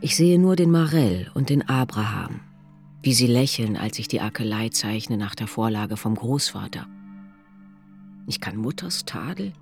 [0.00, 2.40] Ich sehe nur den Marell und den Abraham,
[3.02, 6.86] wie sie lächeln, als ich die Akelei zeichne nach der Vorlage vom Großvater.
[8.26, 9.52] Ich kann Mutters Tadel,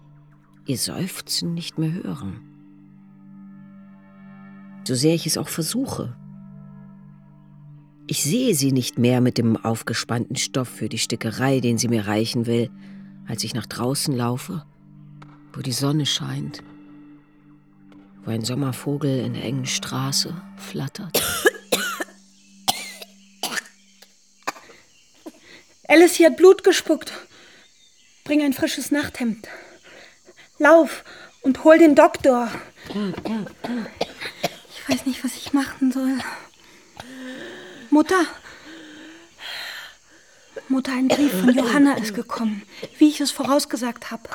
[0.66, 2.40] ihr Seufzen nicht mehr hören
[4.86, 6.14] so sehr ich es auch versuche.
[8.06, 12.06] Ich sehe sie nicht mehr mit dem aufgespannten Stoff für die Stickerei, den sie mir
[12.06, 12.70] reichen will,
[13.26, 14.64] als ich nach draußen laufe,
[15.52, 16.62] wo die Sonne scheint,
[18.26, 21.22] wo ein Sommervogel in der engen Straße flattert.
[25.88, 27.12] Alice hier hat Blut gespuckt.
[28.24, 29.46] Bring ein frisches Nachthemd.
[30.58, 31.04] Lauf
[31.42, 32.50] und hol den Doktor.
[34.70, 36.18] Ich weiß nicht, was ich machen soll.
[37.90, 38.26] Mutter?
[40.68, 42.62] Mutter, ein Brief von Johanna ist gekommen,
[42.98, 44.28] wie ich es vorausgesagt habe.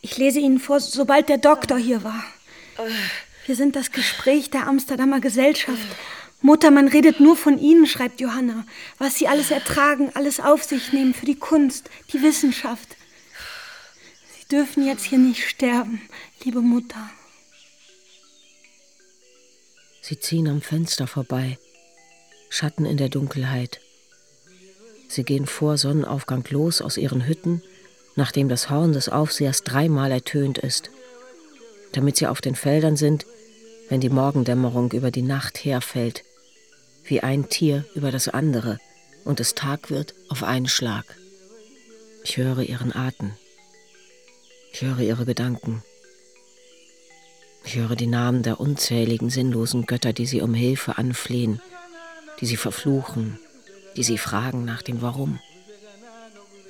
[0.00, 2.22] Ich lese Ihnen vor, sobald der Doktor hier war.
[3.46, 5.86] Wir sind das Gespräch der Amsterdamer Gesellschaft.
[6.40, 8.66] Mutter, man redet nur von Ihnen, schreibt Johanna.
[8.98, 12.96] Was Sie alles ertragen, alles auf sich nehmen für die Kunst, die Wissenschaft.
[14.38, 16.02] Sie dürfen jetzt hier nicht sterben,
[16.44, 17.10] liebe Mutter.
[20.00, 21.58] Sie ziehen am Fenster vorbei,
[22.48, 23.80] Schatten in der Dunkelheit.
[25.08, 27.62] Sie gehen vor Sonnenaufgang los aus ihren Hütten,
[28.16, 30.90] nachdem das Horn des Aufsehers dreimal ertönt ist,
[31.92, 33.26] damit sie auf den Feldern sind,
[33.88, 36.24] wenn die Morgendämmerung über die Nacht herfällt,
[37.04, 38.78] wie ein Tier über das andere,
[39.24, 41.04] und es Tag wird auf einen Schlag.
[42.24, 43.32] Ich höre ihren Atem.
[44.72, 45.82] Ich höre ihre Gedanken.
[47.64, 51.60] Ich höre die Namen der unzähligen sinnlosen Götter, die sie um Hilfe anflehen,
[52.40, 53.38] die sie verfluchen,
[53.96, 55.38] die sie fragen nach dem Warum.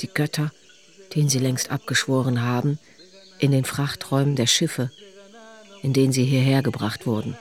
[0.00, 0.50] Die Götter,
[1.14, 2.78] denen sie längst abgeschworen haben,
[3.38, 4.90] in den Frachträumen der Schiffe,
[5.82, 7.36] in denen sie hierher gebracht wurden,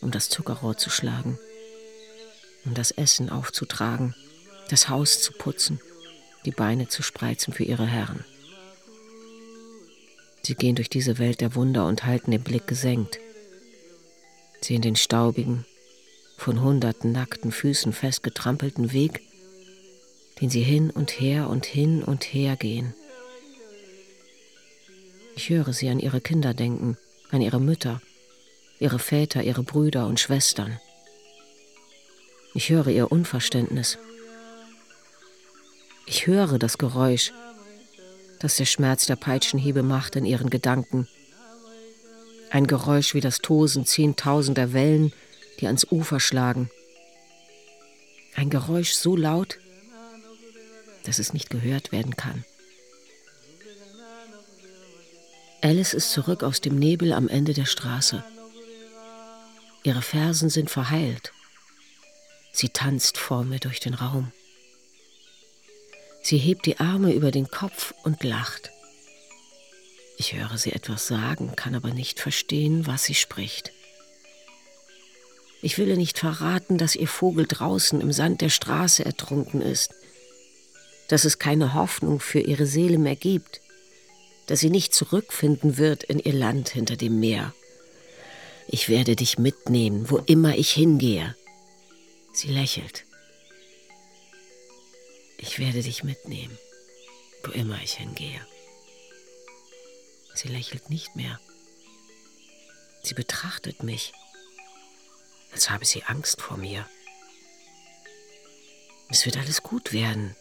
[0.00, 1.38] um das Zuckerrohr zu schlagen,
[2.64, 4.14] um das Essen aufzutragen,
[4.68, 5.80] das Haus zu putzen,
[6.44, 8.24] die Beine zu spreizen für ihre Herren.
[10.42, 13.20] Sie gehen durch diese Welt der Wunder und halten den Blick gesenkt,
[14.60, 15.64] sehen den staubigen,
[16.36, 19.22] von hunderten nackten Füßen festgetrampelten Weg,
[20.40, 22.94] den sie hin und her und hin und her gehen.
[25.36, 26.98] Ich höre sie an ihre Kinder denken,
[27.32, 28.00] an ihre Mütter,
[28.78, 30.78] ihre Väter, ihre Brüder und Schwestern.
[32.54, 33.98] Ich höre ihr Unverständnis,
[36.06, 37.32] Ich höre das Geräusch,
[38.38, 41.08] das der Schmerz der Peitschenhiebe macht in ihren Gedanken.
[42.50, 45.12] Ein Geräusch wie das Tosen zehntausender Wellen,
[45.60, 46.70] die ans Ufer schlagen.
[48.34, 49.58] Ein Geräusch so laut,
[51.04, 52.44] dass es nicht gehört werden kann.
[55.64, 58.24] Alice ist zurück aus dem Nebel am Ende der Straße.
[59.84, 61.32] Ihre Fersen sind verheilt.
[62.52, 64.32] Sie tanzt vor mir durch den Raum.
[66.20, 68.70] Sie hebt die Arme über den Kopf und lacht.
[70.18, 73.70] Ich höre sie etwas sagen, kann aber nicht verstehen, was sie spricht.
[75.62, 79.94] Ich will ihr nicht verraten, dass ihr Vogel draußen im Sand der Straße ertrunken ist,
[81.06, 83.61] dass es keine Hoffnung für ihre Seele mehr gibt,
[84.46, 87.54] dass sie nicht zurückfinden wird in ihr Land hinter dem Meer.
[88.68, 91.36] Ich werde dich mitnehmen, wo immer ich hingehe.
[92.32, 93.04] Sie lächelt.
[95.38, 96.56] Ich werde dich mitnehmen,
[97.42, 98.40] wo immer ich hingehe.
[100.34, 101.40] Sie lächelt nicht mehr.
[103.02, 104.12] Sie betrachtet mich,
[105.52, 106.86] als habe sie Angst vor mir.
[109.10, 110.36] Es wird alles gut werden.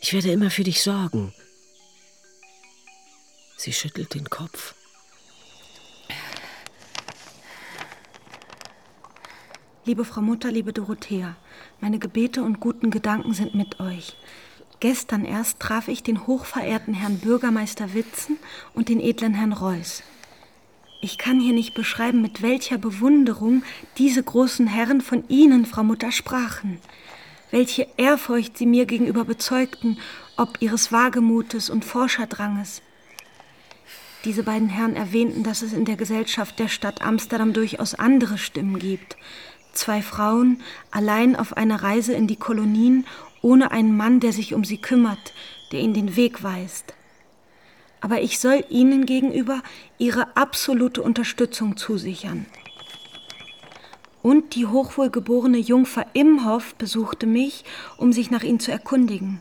[0.00, 1.34] Ich werde immer für dich sorgen.
[3.62, 4.74] Sie schüttelt den Kopf.
[9.84, 11.36] Liebe Frau Mutter, liebe Dorothea,
[11.78, 14.16] meine Gebete und guten Gedanken sind mit euch.
[14.80, 18.38] Gestern erst traf ich den hochverehrten Herrn Bürgermeister Witzen
[18.72, 20.04] und den edlen Herrn Reuß.
[21.02, 23.62] Ich kann hier nicht beschreiben, mit welcher Bewunderung
[23.98, 26.78] diese großen Herren von Ihnen, Frau Mutter, sprachen.
[27.50, 29.98] Welche Ehrfurcht sie mir gegenüber bezeugten,
[30.38, 32.80] ob ihres Wagemutes und Forscherdranges.
[34.24, 38.78] Diese beiden Herren erwähnten, dass es in der Gesellschaft der Stadt Amsterdam durchaus andere Stimmen
[38.78, 39.16] gibt,
[39.72, 43.06] Zwei Frauen, allein auf einer Reise in die Kolonien,
[43.40, 45.32] ohne einen Mann, der sich um sie kümmert,
[45.72, 46.94] der ihnen den Weg weist.
[48.00, 49.62] Aber ich soll ihnen gegenüber
[49.98, 52.46] ihre absolute Unterstützung zusichern.
[54.22, 57.64] Und die hochwohlgeborene Jungfer Imhoff besuchte mich,
[57.96, 59.40] um sich nach ihnen zu erkundigen.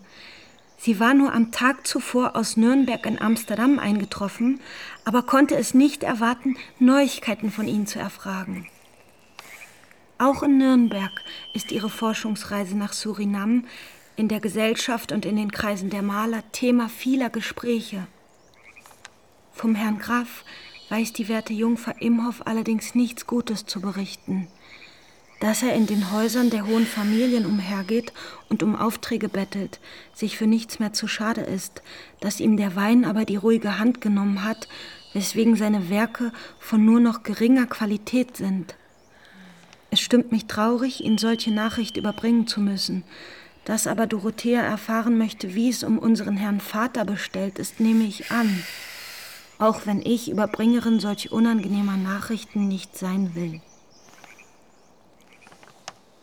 [0.82, 4.62] Sie war nur am Tag zuvor aus Nürnberg in Amsterdam eingetroffen,
[5.04, 8.66] aber konnte es nicht erwarten, Neuigkeiten von ihnen zu erfragen.
[10.18, 11.12] Auch in Nürnberg
[11.54, 13.66] ist ihre Forschungsreise nach Surinam
[14.16, 18.08] in der Gesellschaft und in den Kreisen der Maler Thema vieler Gespräche.
[19.52, 20.46] Vom Herrn Graf
[20.88, 24.48] weiß die werte Jungfer Imhoff allerdings nichts Gutes zu berichten.
[25.40, 28.12] Dass er in den Häusern der hohen Familien umhergeht
[28.50, 29.80] und um Aufträge bettelt,
[30.14, 31.82] sich für nichts mehr zu schade ist,
[32.20, 34.68] dass ihm der Wein aber die ruhige Hand genommen hat,
[35.14, 38.76] weswegen seine Werke von nur noch geringer Qualität sind.
[39.92, 43.04] Es stimmt mich traurig, Ihnen solche Nachricht überbringen zu müssen.
[43.66, 48.32] Dass aber Dorothea erfahren möchte, wie es um unseren Herrn Vater bestellt ist, nehme ich
[48.32, 48.64] an.
[49.58, 53.62] Auch wenn ich Überbringerin solch unangenehmer Nachrichten nicht sein will.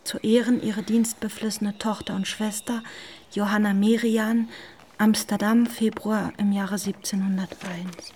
[0.07, 2.83] Zu Ehren ihrer dienstbeflissene Tochter und Schwester
[3.33, 4.49] Johanna Merian,
[4.99, 8.13] Amsterdam, Februar im Jahre 1701.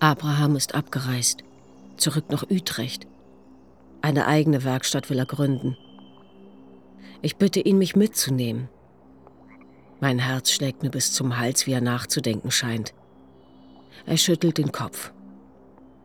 [0.00, 1.44] Abraham ist abgereist
[1.96, 3.06] zurück nach Utrecht.
[4.00, 5.76] Eine eigene Werkstatt will er gründen.
[7.22, 8.68] Ich bitte ihn, mich mitzunehmen.
[10.00, 12.92] Mein Herz schlägt mir bis zum Hals, wie er nachzudenken scheint.
[14.04, 15.12] Er schüttelt den Kopf.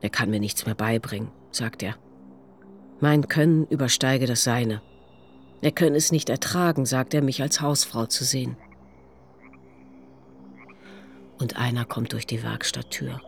[0.01, 1.95] Er kann mir nichts mehr beibringen, sagt er.
[2.99, 4.81] Mein Können übersteige das Seine.
[5.61, 8.57] Er könne es nicht ertragen, sagt er, mich als Hausfrau zu sehen.
[11.39, 13.21] Und einer kommt durch die Werkstatttür.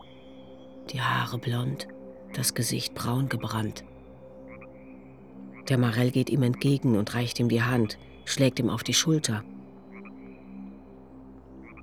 [0.90, 1.86] Die Haare blond,
[2.34, 3.84] das Gesicht braun gebrannt.
[5.68, 9.44] Der Marell geht ihm entgegen und reicht ihm die Hand, schlägt ihm auf die Schulter.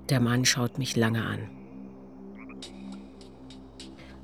[0.10, 1.50] Der Mann schaut mich lange an.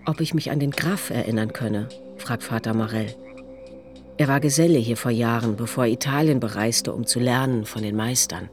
[0.06, 1.88] Ob ich mich an den Graf erinnern könne,
[2.18, 3.16] fragt Vater Marell.
[4.18, 7.96] Er war Geselle hier vor Jahren, bevor er Italien bereiste, um zu lernen von den
[7.96, 8.50] Meistern.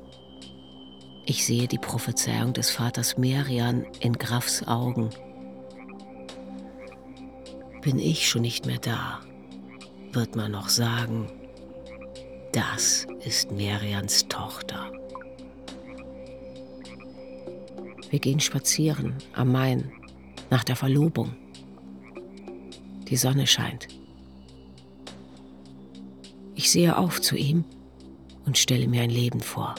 [1.27, 5.11] Ich sehe die Prophezeiung des Vaters Merian in Grafs Augen
[7.83, 9.21] bin ich schon nicht mehr da,
[10.13, 11.31] wird man noch sagen,
[12.53, 14.91] das ist Merians Tochter.
[18.11, 19.93] Wir gehen spazieren am Main
[20.51, 21.37] nach der Verlobung.
[23.09, 23.89] Die Sonne scheint.
[26.63, 27.65] Ich sehe auf zu ihm
[28.45, 29.77] und stelle mir ein Leben vor.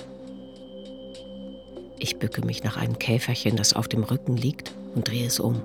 [2.00, 5.62] Ich bücke mich nach einem Käferchen, das auf dem Rücken liegt, und drehe es um.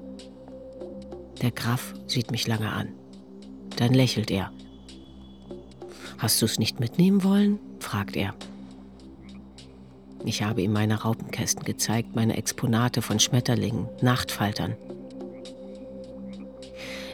[1.41, 2.89] Der Graf sieht mich lange an.
[3.77, 4.53] Dann lächelt er.
[6.19, 7.61] Hast du es nicht mitnehmen wollen?
[7.81, 8.35] fragt er.
[10.27, 14.77] Ich habe ihm meine Raupenkästen gezeigt, meine Exponate von Schmetterlingen, Nachtfaltern.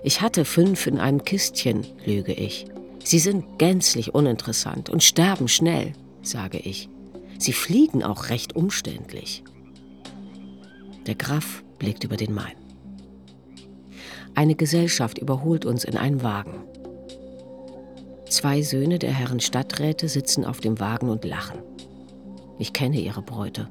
[0.02, 2.66] Ich hatte fünf in einem Kistchen, lüge ich.
[3.04, 5.92] Sie sind gänzlich uninteressant und sterben schnell,
[6.22, 6.88] sage ich.
[7.38, 9.42] Sie fliegen auch recht umständlich.
[11.06, 12.54] Der Graf blickt über den Main.
[14.34, 16.64] Eine Gesellschaft überholt uns in einen Wagen.
[18.28, 21.58] Zwei Söhne der Herren Stadträte sitzen auf dem Wagen und lachen.
[22.58, 23.68] Ich kenne ihre Bräute.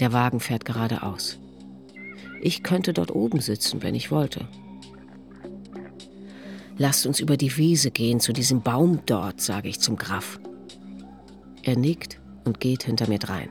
[0.00, 1.38] Der Wagen fährt geradeaus.
[2.40, 4.48] Ich könnte dort oben sitzen, wenn ich wollte.
[6.76, 10.40] Lasst uns über die Wiese gehen, zu diesem Baum dort, sage ich zum Graf.
[11.62, 13.50] Er nickt und geht hinter mir drein.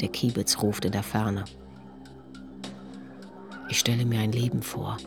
[0.00, 1.44] Der Kiebitz ruft in der Ferne.
[3.70, 4.98] Ich stelle mir ein Leben vor.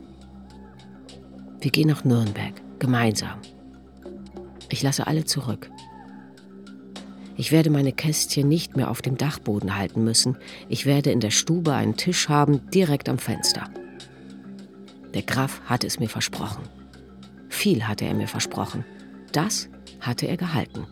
[1.61, 3.39] Wir gehen nach Nürnberg, gemeinsam.
[4.69, 5.69] Ich lasse alle zurück.
[7.35, 10.37] Ich werde meine Kästchen nicht mehr auf dem Dachboden halten müssen.
[10.69, 13.69] Ich werde in der Stube einen Tisch haben, direkt am Fenster.
[15.17, 16.69] Der Graf hatte es mir versprochen.
[17.49, 18.85] Viel hatte er mir versprochen.
[19.31, 19.67] Das
[19.99, 20.85] hatte er gehalten.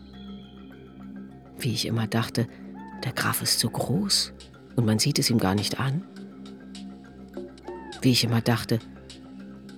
[1.60, 2.48] Wie ich immer dachte,
[3.04, 4.32] der Graf ist so groß
[4.74, 6.02] und man sieht es ihm gar nicht an.
[8.02, 8.80] Wie ich immer dachte,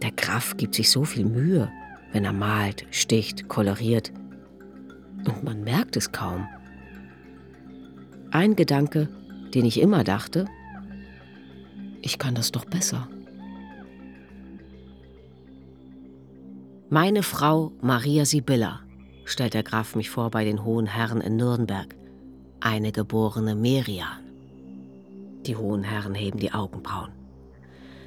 [0.00, 1.70] der Graf gibt sich so viel Mühe,
[2.12, 4.14] wenn er malt, sticht, koloriert.
[5.26, 6.48] Und man merkt es kaum.
[8.30, 9.10] Ein Gedanke,
[9.52, 10.46] den ich immer dachte,
[12.00, 13.10] ich kann das doch besser.
[16.90, 18.80] Meine Frau Maria Sibylla,
[19.24, 21.94] stellt der Graf mich vor bei den hohen Herren in Nürnberg,
[22.60, 24.24] eine geborene Merian.
[25.46, 27.12] Die hohen Herren heben die Augenbrauen.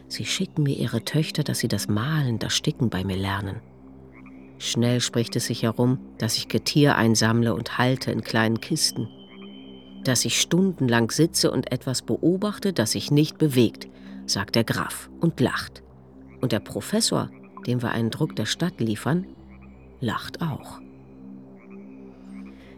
[0.07, 3.61] Sie schicken mir ihre Töchter, dass sie das Malen, das Sticken bei mir lernen.
[4.57, 9.07] Schnell spricht es sich herum, dass ich Getier einsammle und halte in kleinen Kisten
[10.03, 13.87] dass ich stundenlang sitze und etwas beobachte, das sich nicht bewegt,
[14.25, 15.83] sagt der Graf und lacht.
[16.41, 17.29] Und der Professor,
[17.67, 19.25] dem wir einen Druck der Stadt liefern,
[19.99, 20.79] lacht auch.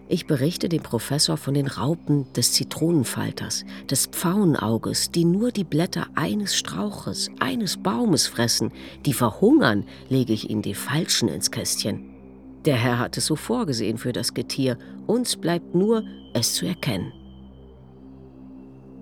[0.10, 6.08] Ich berichte dem Professor von den Raupen des Zitronenfalters, des Pfauenauges, die nur die Blätter
[6.16, 8.72] eines Strauches, eines Baumes fressen,
[9.06, 12.10] die verhungern, lege ich ihnen die Falschen ins Kästchen.
[12.66, 14.78] Der Herr hat es so vorgesehen für das Getier,
[15.08, 16.04] uns bleibt nur,
[16.34, 17.12] es zu erkennen.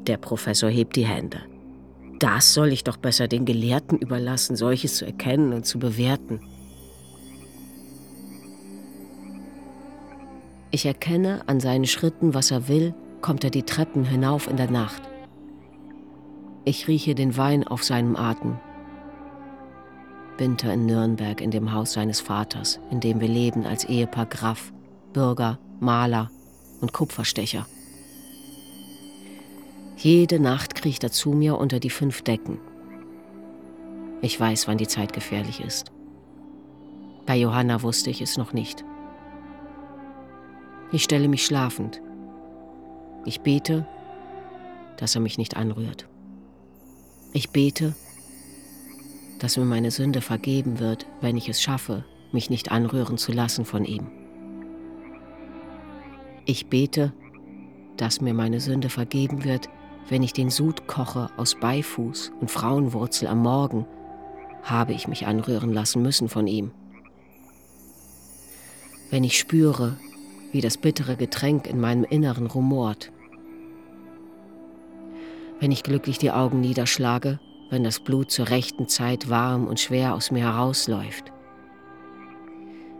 [0.08, 1.42] Der Professor hebt die Hände.
[2.22, 6.40] Das soll ich doch besser den Gelehrten überlassen, solches zu erkennen und zu bewerten.
[10.70, 14.70] Ich erkenne an seinen Schritten, was er will, kommt er die Treppen hinauf in der
[14.70, 15.02] Nacht.
[16.64, 18.60] Ich rieche den Wein auf seinem Atem,
[20.38, 24.72] Winter in Nürnberg in dem Haus seines Vaters, in dem wir leben als Ehepaar Graf,
[25.12, 26.30] Bürger, Maler
[26.82, 27.66] und Kupferstecher.
[29.98, 32.60] Jede Nacht kriecht er zu mir unter die fünf Decken.
[34.22, 35.92] Ich weiß, wann die Zeit gefährlich ist.
[37.26, 38.84] Bei Johanna wusste ich es noch nicht.
[40.92, 42.02] Ich stelle mich schlafend.
[43.26, 43.86] Ich bete,
[44.98, 46.08] dass er mich nicht anrührt.
[47.34, 47.96] Ich bete,
[49.40, 53.66] dass mir meine Sünde vergeben wird, wenn ich es schaffe, mich nicht anrühren zu lassen
[53.66, 54.08] von ihm.
[56.46, 57.14] Ich bete,
[57.98, 59.70] dass mir meine Sünde vergeben wird,
[60.10, 63.86] wenn ich den Sud koche aus Beifuß und Frauenwurzel am Morgen,
[64.64, 66.72] habe ich mich anrühren lassen müssen von ihm.
[69.10, 69.98] Wenn ich spüre,
[70.52, 73.12] wie das bittere Getränk in meinem Inneren rumort.
[75.60, 77.40] Wenn ich glücklich die Augen niederschlage
[77.72, 81.32] wenn das Blut zur rechten Zeit warm und schwer aus mir herausläuft.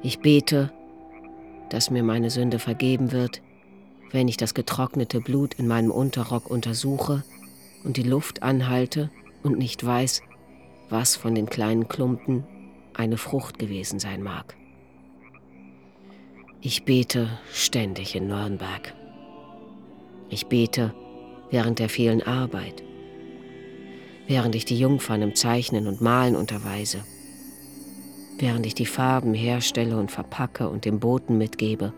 [0.02, 0.72] Ich bete,
[1.70, 3.42] dass mir meine Sünde vergeben wird,
[4.12, 7.24] wenn ich das getrocknete Blut in meinem Unterrock untersuche
[7.84, 9.10] und die Luft anhalte
[9.44, 10.22] und nicht weiß,
[10.90, 12.44] was von den kleinen Klumpen
[12.94, 14.56] eine Frucht gewesen sein mag.
[16.62, 18.94] Ich bete ständig in Nürnberg.
[20.30, 20.94] Ich bete
[21.50, 22.84] während der vielen Arbeit
[24.32, 27.04] während ich die Jungfern im Zeichnen und Malen unterweise,
[28.40, 31.94] während ich die Farben herstelle und verpacke und dem Boten mitgebe,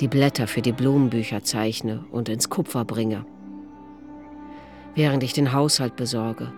[0.00, 3.24] die Blätter für die Blumenbücher zeichne und ins Kupfer bringe,
[4.94, 6.52] während ich den Haushalt besorge,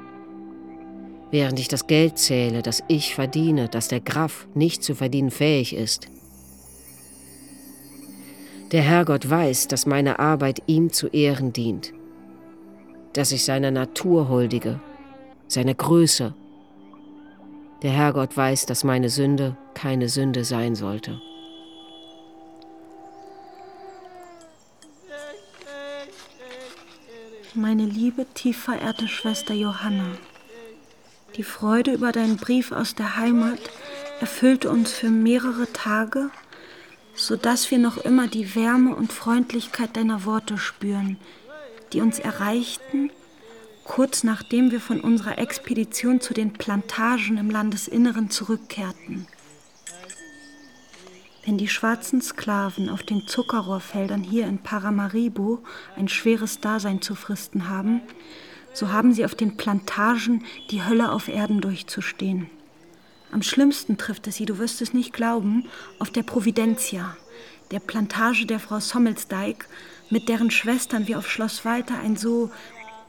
[1.30, 5.74] während ich das Geld zähle, das ich verdiene, das der Graf nicht zu verdienen fähig
[5.74, 6.08] ist.
[8.72, 11.92] Der Herrgott weiß, dass meine Arbeit ihm zu Ehren dient
[13.16, 14.78] dass ich seiner Natur huldige,
[15.48, 16.34] seiner Größe.
[17.82, 21.18] Der Herrgott weiß, dass meine Sünde keine Sünde sein sollte.
[27.56, 30.18] Meine liebe, tief verehrte Schwester Johanna,
[31.36, 33.58] die Freude über deinen Brief aus der Heimat
[34.20, 36.28] erfüllte uns für mehrere Tage,
[37.14, 41.16] so dass wir noch immer die Wärme und Freundlichkeit deiner Worte spüren,
[41.94, 43.10] die uns erreichten,
[43.84, 49.26] kurz nachdem wir von unserer Expedition zu den Plantagen im Landesinneren zurückkehrten.
[51.46, 55.62] Wenn die schwarzen Sklaven auf den Zuckerrohrfeldern hier in Paramaribo
[55.96, 58.00] ein schweres Dasein zu fristen haben,
[58.74, 62.50] so haben sie auf den Plantagen die Hölle auf Erden durchzustehen.
[63.30, 65.66] Am schlimmsten trifft es sie, du wirst es nicht glauben,
[66.00, 67.16] auf der Providentia,
[67.70, 69.68] der Plantage der Frau Sommelsdijk,
[70.10, 72.50] mit deren Schwestern wir auf Schloss Walter ein so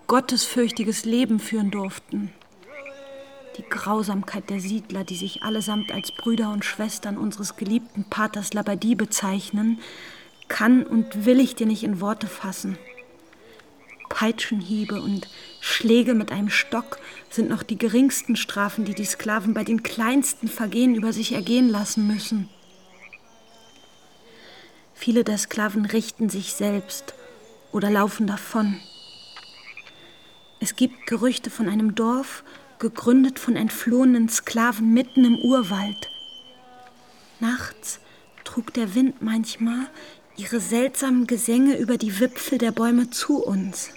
[0.05, 2.31] gottesfürchtiges Leben führen durften.
[3.57, 8.95] Die Grausamkeit der Siedler, die sich allesamt als Brüder und Schwestern unseres geliebten Paters Labadie
[8.95, 9.79] bezeichnen,
[10.47, 12.77] kann und will ich dir nicht in Worte fassen.
[14.09, 15.27] Peitschenhiebe und
[15.59, 16.99] Schläge mit einem Stock
[17.29, 21.69] sind noch die geringsten Strafen, die die Sklaven bei den kleinsten Vergehen über sich ergehen
[21.69, 22.49] lassen müssen.
[24.93, 27.13] Viele der Sklaven richten sich selbst
[27.71, 28.79] oder laufen davon.
[30.59, 32.43] Es gibt Gerüchte von einem Dorf,
[32.79, 36.09] gegründet von entflohenen Sklaven mitten im Urwald.
[37.39, 37.99] Nachts
[38.43, 39.87] trug der Wind manchmal
[40.37, 43.89] ihre seltsamen Gesänge über die Wipfel der Bäume zu uns.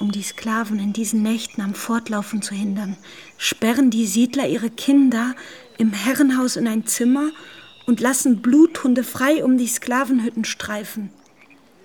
[0.00, 2.96] Um die Sklaven in diesen Nächten am Fortlaufen zu hindern,
[3.38, 5.34] sperren die Siedler ihre Kinder
[5.78, 7.30] im Herrenhaus in ein Zimmer
[7.86, 11.10] und lassen Bluthunde frei um die Sklavenhütten streifen.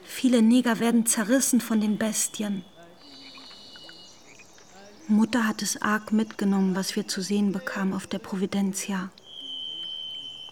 [0.04, 2.64] Viele Neger werden zerrissen von den Bestien.
[5.12, 9.10] Mutter hat es arg mitgenommen, was wir zu sehen bekamen auf der Providentia.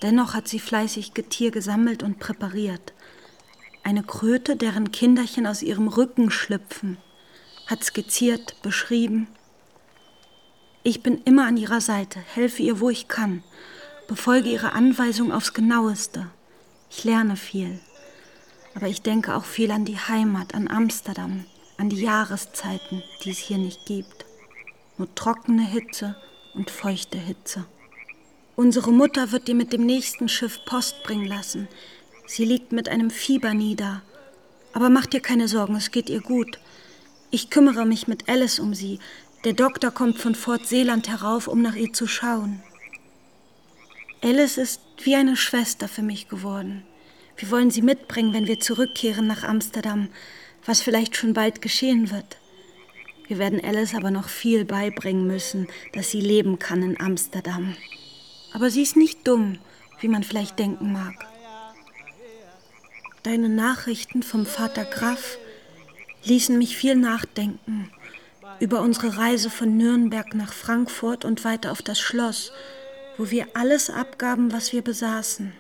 [0.02, 2.94] Dennoch hat sie fleißig Getier gesammelt und präpariert.
[3.84, 6.98] Eine Kröte, deren Kinderchen aus ihrem Rücken schlüpfen,
[7.68, 9.28] hat skizziert, beschrieben.
[10.82, 13.44] Ich bin immer an ihrer Seite, helfe ihr, wo ich kann,
[14.08, 16.32] befolge ihre Anweisung aufs genaueste.
[16.90, 17.80] Ich lerne viel,
[18.74, 21.46] aber ich denke auch viel an die Heimat, an Amsterdam,
[21.78, 24.27] an die Jahreszeiten, die es hier nicht gibt
[24.98, 26.16] nur trockene Hitze
[26.54, 27.66] und feuchte Hitze.
[28.56, 31.68] Unsere Mutter wird dir mit dem nächsten Schiff Post bringen lassen.
[32.26, 34.02] Sie liegt mit einem Fieber nieder.
[34.74, 36.60] Aber mach dir keine Sorgen, es geht ihr gut.
[37.30, 39.00] Ich kümmere mich mit Alice um sie.
[39.44, 42.64] Der Doktor kommt von Fort Seeland herauf, um nach ihr zu schauen.
[44.24, 46.84] Alice ist wie eine Schwester für mich geworden.
[47.38, 50.10] Wir wollen sie mitbringen, wenn wir zurückkehren nach Amsterdam,
[50.66, 52.38] was vielleicht schon bald geschehen wird.
[53.28, 57.76] Wir werden Alice aber noch viel beibringen müssen, dass sie leben kann in Amsterdam.
[58.54, 59.60] Aber sie ist nicht dumm,
[60.00, 61.14] wie man vielleicht denken mag.
[63.24, 65.38] Deine Nachrichten vom Vater Graf
[66.24, 67.92] ließen mich viel nachdenken
[68.60, 72.52] über unsere Reise von Nürnberg nach Frankfurt und weiter auf das Schloss,
[73.18, 75.52] wo wir alles abgaben, was wir besaßen.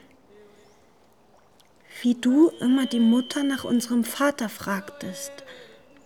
[2.02, 5.32] Wie du immer die Mutter nach unserem Vater fragtest–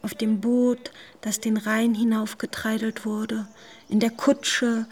[0.02, 0.91] auf dem Boot,
[1.22, 3.47] das den Rhein hinaufgetreidelt wurde,
[3.89, 4.88] in der Kutsche,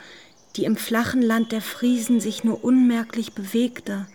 [0.55, 4.07] die im flachen Land der Friesen sich nur unmerklich bewegte.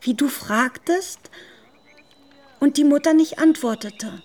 [0.00, 1.30] Wie du fragtest
[2.58, 4.22] und die Mutter nicht antwortete.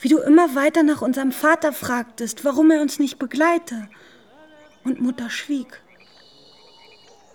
[0.00, 3.88] Wie du immer weiter nach unserem Vater fragtest, warum er uns nicht begleite.
[4.84, 5.82] Und Mutter schwieg,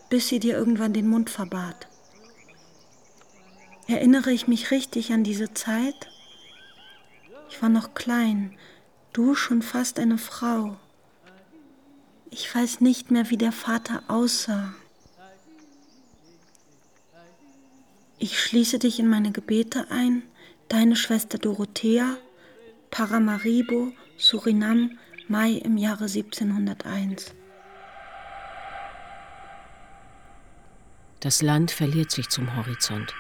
[0.10, 1.88] bis sie dir irgendwann den Mund verbat.
[3.88, 6.10] Erinnere ich mich richtig an diese Zeit?
[7.50, 8.56] Ich war noch klein,
[9.12, 10.78] du schon fast eine Frau.
[12.30, 14.72] Ich weiß nicht mehr, wie der Vater aussah.
[18.20, 20.24] Ich schließe dich in meine Gebete ein,
[20.68, 22.18] deine Schwester Dorothea,
[22.91, 24.97] Paramaribo, Surinam,
[25.28, 27.34] Mai im Jahre 1701.
[31.20, 33.14] Das Land verliert sich zum Horizont.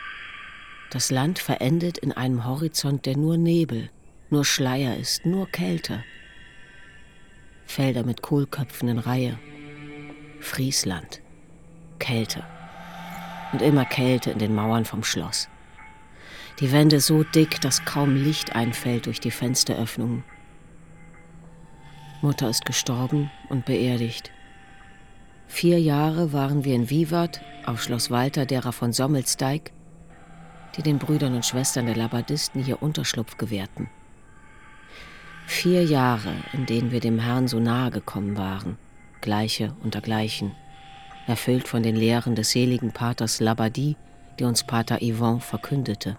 [0.91, 3.89] Das Land verendet in einem Horizont, der nur Nebel,
[4.31, 6.03] nur Schleier ist, nur Kälte.
[7.65, 9.39] Felder mit Kohlköpfen in Reihe.
[10.39, 11.21] Friesland.
[11.99, 12.43] Kälte.
[13.51, 15.49] Und immer Kälte in den Mauern vom Schloss.
[16.59, 20.23] Die Wände so dick, dass kaum Licht einfällt durch die Fensteröffnungen.
[22.21, 24.31] Mutter ist gestorben und beerdigt.
[25.47, 29.71] Vier Jahre waren wir in Vivat auf Schloss Walter derer von Sommelsdijk,
[30.75, 33.89] die den Brüdern und Schwestern der Labadisten hier Unterschlupf gewährten.
[35.49, 38.77] Vier Jahre, in denen wir dem Herrn so nahe gekommen waren,
[39.19, 40.55] Gleiche unter Gleichen,
[41.25, 43.97] erfüllt von den Lehren des seligen Paters Labadie,
[44.37, 46.17] die uns Pater Yvon verkündete.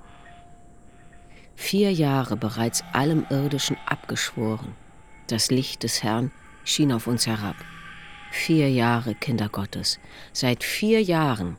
[1.54, 4.74] Vier Jahre bereits allem Irdischen abgeschworen.
[5.28, 6.32] Das Licht des Herrn
[6.64, 7.56] schien auf uns herab.
[8.32, 10.00] Vier Jahre, Kinder Gottes.
[10.32, 11.56] Seit vier Jahren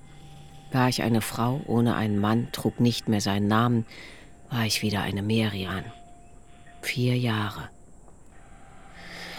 [0.73, 3.85] war ich eine Frau ohne einen Mann, trug nicht mehr seinen Namen,
[4.49, 5.85] war ich wieder eine Merian.
[6.81, 7.69] Vier Jahre,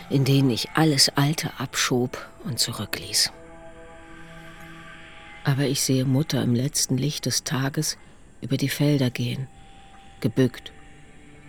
[0.08, 3.32] in denen ich alles Alte abschob und zurückließ.
[5.44, 7.98] Aber ich sehe Mutter im letzten Licht des Tages
[8.40, 9.48] über die Felder gehen,
[10.20, 10.72] gebückt,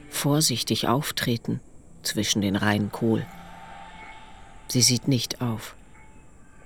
[0.10, 1.60] vorsichtig auftreten
[2.02, 3.26] zwischen den Reihen Kohl.
[4.68, 5.76] Sie sieht nicht auf.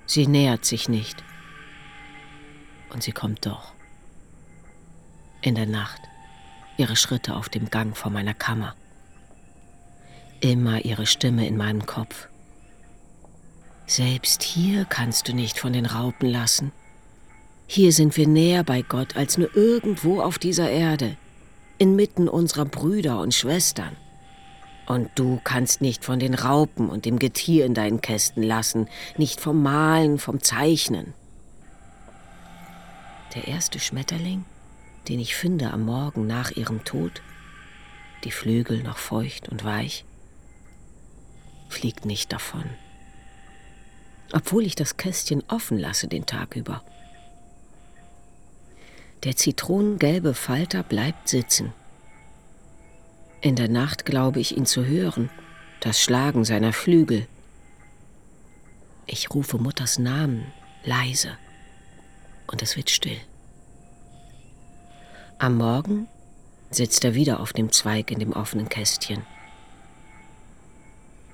[0.06, 1.22] Sie nähert sich nicht.
[2.90, 3.72] Und sie kommt doch.
[5.42, 6.00] In der Nacht,
[6.78, 8.74] ihre Schritte auf dem Gang vor meiner Kammer.
[10.40, 12.28] Immer ihre Stimme in meinem Kopf.
[13.86, 16.70] Selbst hier kannst du nicht von den Raupen lassen.
[17.66, 21.16] Hier sind wir näher bei Gott als nur irgendwo auf dieser Erde,
[21.78, 23.96] inmitten unserer Brüder und Schwestern.
[24.86, 29.40] Und du kannst nicht von den Raupen und dem Getier in deinen Kästen lassen, nicht
[29.40, 31.14] vom Malen, vom Zeichnen.
[33.34, 34.44] Der erste Schmetterling,
[35.08, 37.22] den ich finde am Morgen nach ihrem Tod,
[38.24, 40.04] die Flügel noch feucht und weich,
[41.68, 42.64] fliegt nicht davon.
[44.32, 46.82] Obwohl ich das Kästchen offen lasse den Tag über.
[49.24, 51.72] Der zitronengelbe Falter bleibt sitzen
[53.40, 55.30] in der Nacht glaube ich ihn zu hören,
[55.80, 57.28] das Schlagen seiner Flügel.
[59.06, 60.46] Ich rufe Mutters Namen
[60.84, 61.38] leise
[62.48, 63.20] und es wird still.
[65.38, 66.08] Am Morgen
[66.70, 69.24] sitzt er wieder auf dem Zweig in dem offenen Kästchen.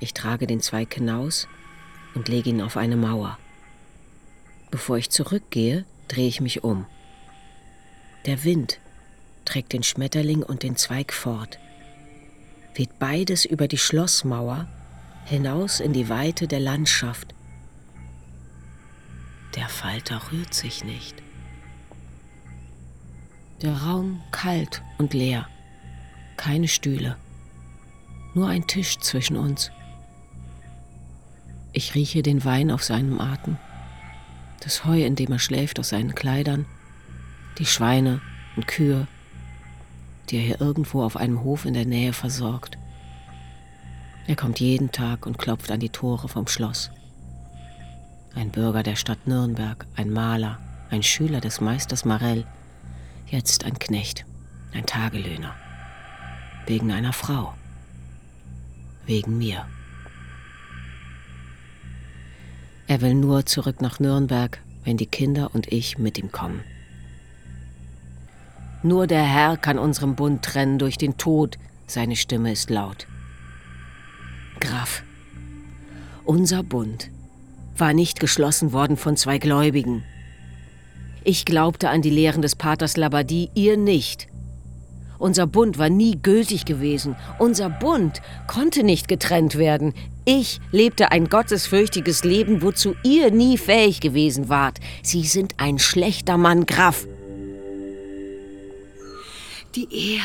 [0.04, 1.48] Ich trage den Zweig hinaus
[2.14, 3.38] und lege ihn auf eine Mauer.
[4.70, 6.84] Bevor ich zurückgehe, drehe ich mich um.
[8.26, 8.80] Der Wind
[9.46, 11.58] trägt den Schmetterling und den Zweig fort
[12.74, 14.68] weht beides über die Schlossmauer
[15.24, 17.34] hinaus in die Weite der Landschaft.
[19.54, 21.22] Der Falter rührt sich nicht.
[23.62, 25.48] Der Raum kalt und leer.
[26.36, 27.16] Keine Stühle.
[28.34, 29.70] Nur ein Tisch zwischen uns.
[31.76, 33.56] Ich rieche den Wein auf seinem Atem,
[34.60, 36.66] das Heu, in dem er schläft, aus seinen Kleidern,
[37.58, 38.20] die Schweine
[38.54, 39.08] und Kühe,
[40.30, 42.78] die er hier irgendwo auf einem Hof in der Nähe versorgt.
[44.28, 46.92] Er kommt jeden Tag und klopft an die Tore vom Schloss.
[48.36, 50.60] Ein Bürger der Stadt Nürnberg, ein Maler,
[50.90, 52.46] ein Schüler des Meisters Marell,
[53.26, 54.24] jetzt ein Knecht,
[54.72, 55.56] ein Tagelöhner.
[56.66, 57.52] Wegen einer Frau.
[59.06, 59.66] Wegen mir.
[62.86, 66.60] Er will nur zurück nach Nürnberg, wenn die Kinder und ich mit ihm kommen.
[68.82, 73.06] Nur der Herr kann unserem Bund trennen durch den Tod, seine Stimme ist laut.
[74.60, 75.02] Graf,
[76.24, 77.10] unser Bund
[77.76, 80.04] war nicht geschlossen worden von zwei Gläubigen.
[81.24, 84.28] Ich glaubte an die Lehren des Paters Labadie, ihr nicht.
[85.18, 87.16] Unser Bund war nie gültig gewesen.
[87.38, 89.94] Unser Bund konnte nicht getrennt werden.
[90.24, 94.78] Ich lebte ein gottesfürchtiges Leben, wozu ihr nie fähig gewesen wart.
[95.02, 97.06] Sie sind ein schlechter Mann, Graf
[99.74, 100.22] die Ehe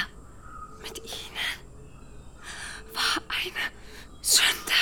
[0.84, 1.50] mit ihnen
[2.94, 3.66] war eine
[4.22, 4.80] Sünde.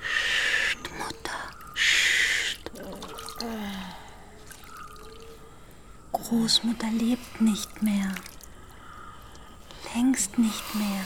[0.00, 1.40] Psst, Mutter.
[1.74, 2.70] Psst.
[6.12, 8.12] Großmutter lebt nicht mehr.
[9.94, 11.04] Längst nicht mehr.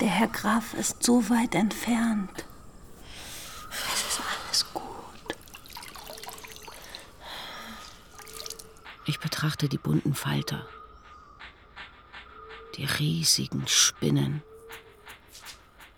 [0.00, 2.44] Der Herr Graf ist so weit entfernt.
[3.70, 5.36] Es ist alles gut.
[9.04, 10.66] Ich betrachte die bunten Falter,
[12.76, 14.42] die riesigen Spinnen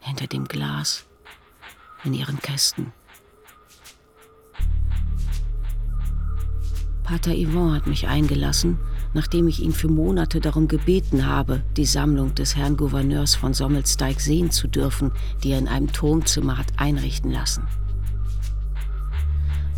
[0.00, 1.04] hinter dem Glas
[2.02, 2.92] in ihren Kästen.
[7.04, 8.78] Pater Yvon hat mich eingelassen,
[9.14, 14.20] nachdem ich ihn für Monate darum gebeten habe, die Sammlung des Herrn Gouverneurs von Sommelsteig
[14.20, 15.12] sehen zu dürfen,
[15.42, 17.62] die er in einem Turmzimmer hat einrichten lassen.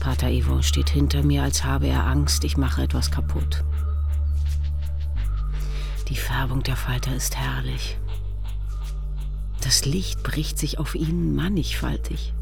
[0.01, 3.65] Pater Ivo steht hinter mir, als habe er Angst, ich mache etwas kaputt.
[6.09, 7.99] Die Färbung der Falter ist herrlich.
[9.61, 12.33] Das Licht bricht sich auf ihnen mannigfaltig.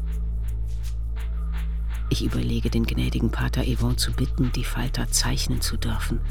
[2.11, 6.21] Ich überlege, den gnädigen Pater Yvon zu bitten, die Falter zeichnen zu dürfen.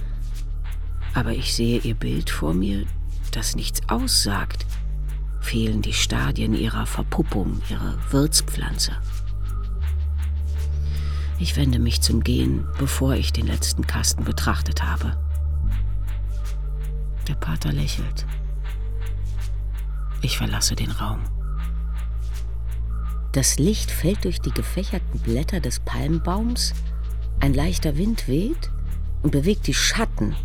[1.14, 2.84] Aber ich sehe ihr Bild vor mir,
[3.30, 4.66] das nichts aussagt.
[5.40, 8.92] Fehlen die Stadien ihrer Verpuppung, ihrer Wirtspflanze.
[11.38, 15.16] Ich wende mich zum Gehen, bevor ich den letzten Kasten betrachtet habe.
[17.28, 18.26] Der Pater lächelt.
[20.20, 21.20] Ich verlasse den Raum.
[23.32, 26.72] Das Licht fällt durch die gefächerten Blätter des Palmbaums,
[27.40, 28.70] ein leichter Wind weht
[29.22, 30.36] und bewegt die Schatten,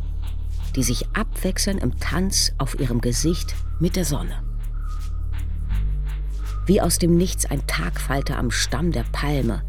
[0.75, 4.43] die sich abwechseln im Tanz auf ihrem Gesicht mit der Sonne.
[6.65, 9.63] Wie aus dem Nichts ein Tagfalter am Stamm der Palme,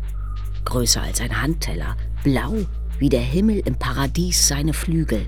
[0.64, 2.54] größer als ein Handteller, blau
[2.98, 5.26] wie der Himmel im Paradies seine Flügel,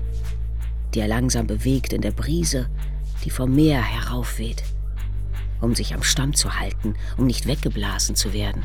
[0.93, 2.69] die er langsam bewegt in der Brise,
[3.25, 4.63] die vom Meer heraufweht,
[5.61, 8.61] um sich am Stamm zu halten, um nicht weggeblasen zu werden.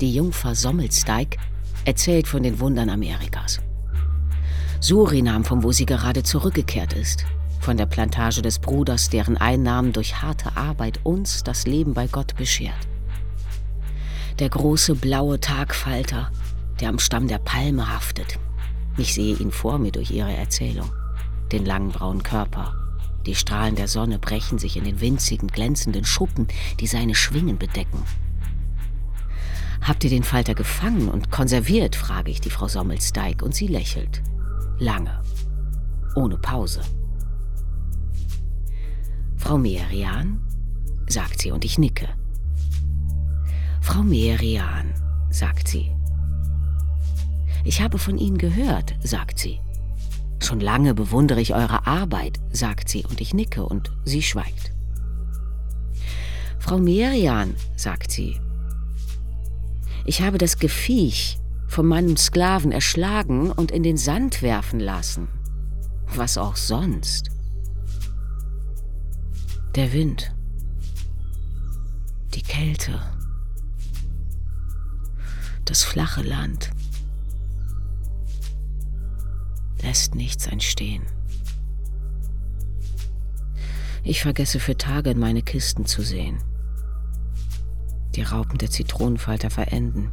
[0.00, 1.38] Die Jungfer Sommelsteig
[1.84, 3.60] erzählt von den Wundern Amerikas.
[4.80, 7.24] Surinam, von wo sie gerade zurückgekehrt ist,
[7.60, 12.36] von der Plantage des Bruders, deren Einnahmen durch harte Arbeit uns das Leben bei Gott
[12.36, 12.86] beschert.
[14.38, 16.30] Der große blaue Tagfalter,
[16.80, 18.38] der am Stamm der Palme haftet.
[18.96, 20.90] Ich sehe ihn vor mir durch ihre Erzählung.
[21.50, 22.74] Den langen braunen Körper.
[23.26, 26.46] Die Strahlen der Sonne brechen sich in den winzigen, glänzenden Schuppen,
[26.78, 28.04] die seine Schwingen bedecken.
[29.80, 31.96] Habt ihr den Falter gefangen und konserviert?
[31.96, 34.22] frage ich die Frau Sommelsteig und sie lächelt.
[34.78, 35.22] Lange.
[36.14, 36.80] Ohne Pause.
[39.36, 40.40] Frau Merian,
[41.08, 42.08] sagt sie und ich nicke.
[43.80, 44.92] Frau Merian,
[45.30, 45.90] sagt sie.
[47.64, 49.60] Ich habe von Ihnen gehört, sagt sie.
[50.40, 54.72] Schon lange bewundere ich eure Arbeit, sagt sie und ich nicke und sie schweigt.
[56.58, 58.40] Frau Merian, sagt sie,
[60.04, 65.28] ich habe das Gefiech von meinem Sklaven erschlagen und in den Sand werfen lassen.
[66.14, 67.30] Was auch sonst.
[69.76, 70.34] Der Wind.
[72.34, 73.00] Die Kälte.
[75.64, 76.70] Das flache Land.
[79.82, 81.04] Lässt nichts entstehen.
[84.02, 86.42] Ich vergesse für Tage in meine Kisten zu sehen.
[88.14, 90.10] Die Raupen der Zitronenfalter verenden.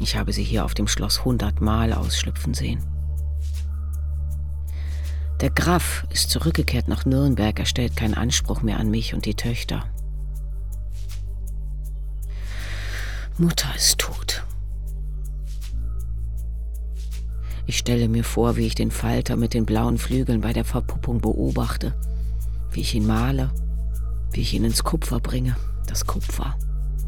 [0.00, 2.82] Ich habe sie hier auf dem Schloss hundertmal ausschlüpfen sehen.
[5.42, 9.34] Der Graf ist zurückgekehrt nach Nürnberg, er stellt keinen Anspruch mehr an mich und die
[9.34, 9.84] Töchter.
[13.36, 14.42] Mutter ist tot.
[17.66, 21.20] Ich stelle mir vor, wie ich den Falter mit den blauen Flügeln bei der Verpuppung
[21.20, 21.94] beobachte,
[22.72, 23.50] wie ich ihn male,
[24.32, 26.58] wie ich ihn ins Kupfer bringe, das Kupfer,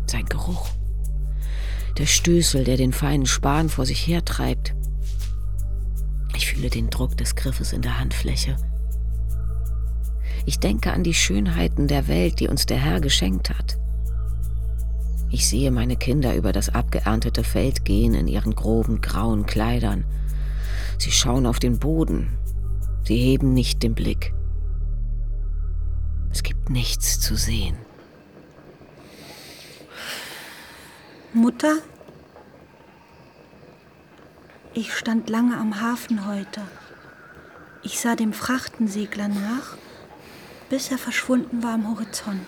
[0.07, 0.69] sein Geruch,
[1.99, 4.75] der Stößel, der den feinen Span vor sich hertreibt,
[6.35, 8.57] ich fühle den Druck des Griffes in der Handfläche.
[10.47, 13.79] Ich denke an die Schönheiten der Welt, die uns der Herr geschenkt hat.
[15.31, 20.05] Ich sehe meine Kinder über das abgeerntete Feld gehen in ihren groben grauen Kleidern.
[20.99, 22.37] Sie schauen auf den Boden.
[23.05, 24.35] Sie heben nicht den Blick.
[26.31, 27.77] Es gibt nichts zu sehen.
[31.35, 31.79] Mutter,
[34.75, 36.61] ich stand lange am Hafen heute.
[37.83, 39.79] Ich sah dem Frachtensegler nach,
[40.69, 42.47] bis er verschwunden war am Horizont.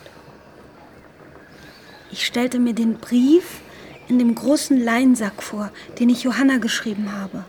[2.12, 3.62] Ich stellte mir den Brief
[4.08, 7.46] in dem großen Leinsack vor, den ich Johanna geschrieben habe.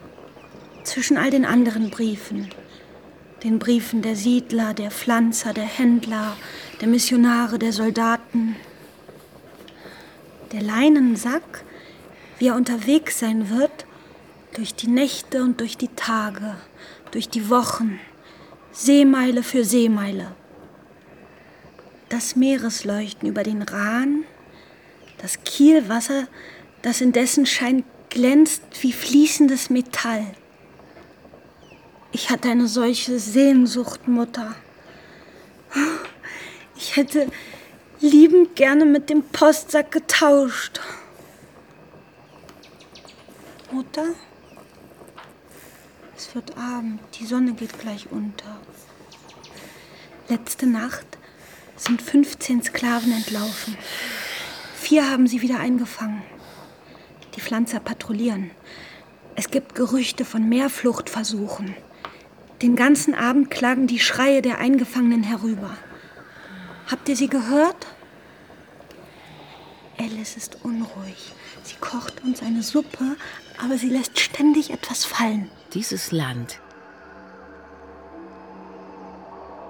[0.86, 2.48] Zwischen all den anderen Briefen.
[3.44, 6.38] Den Briefen der Siedler, der Pflanzer, der Händler,
[6.80, 8.56] der Missionare, der Soldaten.
[10.56, 11.66] Der Leinensack,
[12.40, 13.86] wie er unterwegs sein wird,
[14.54, 16.56] durch die Nächte und durch die Tage,
[17.12, 18.00] durch die Wochen,
[18.72, 20.34] Seemeile für Seemeile.
[22.08, 24.24] Das Meeresleuchten über den Rahn,
[25.18, 26.30] das Kielwasser,
[26.84, 30.26] das in dessen Schein glänzt wie fließendes Metall.
[32.14, 34.56] Ich hatte eine solche Sehnsucht, Mutter.
[36.78, 37.28] Ich hätte
[38.06, 40.80] liebend gerne mit dem Postsack getauscht.
[43.72, 44.06] Mutter?
[46.16, 48.58] Es wird Abend, die Sonne geht gleich unter.
[50.30, 51.06] Letzte Nacht
[51.76, 53.76] sind 15 Sklaven entlaufen.
[54.76, 56.22] Vier haben sie wieder eingefangen.
[57.36, 58.52] Die Pflanzer patrouillieren.
[59.36, 61.76] Es gibt Gerüchte von mehr Fluchtversuchen.
[62.62, 65.76] Den ganzen Abend klagen die Schreie der Eingefangenen herüber.
[66.90, 67.88] Habt ihr sie gehört?
[69.98, 71.34] Alice ist unruhig.
[71.64, 73.16] Sie kocht uns eine Suppe,
[73.64, 75.50] aber sie lässt ständig etwas fallen.
[75.74, 76.60] Dieses Land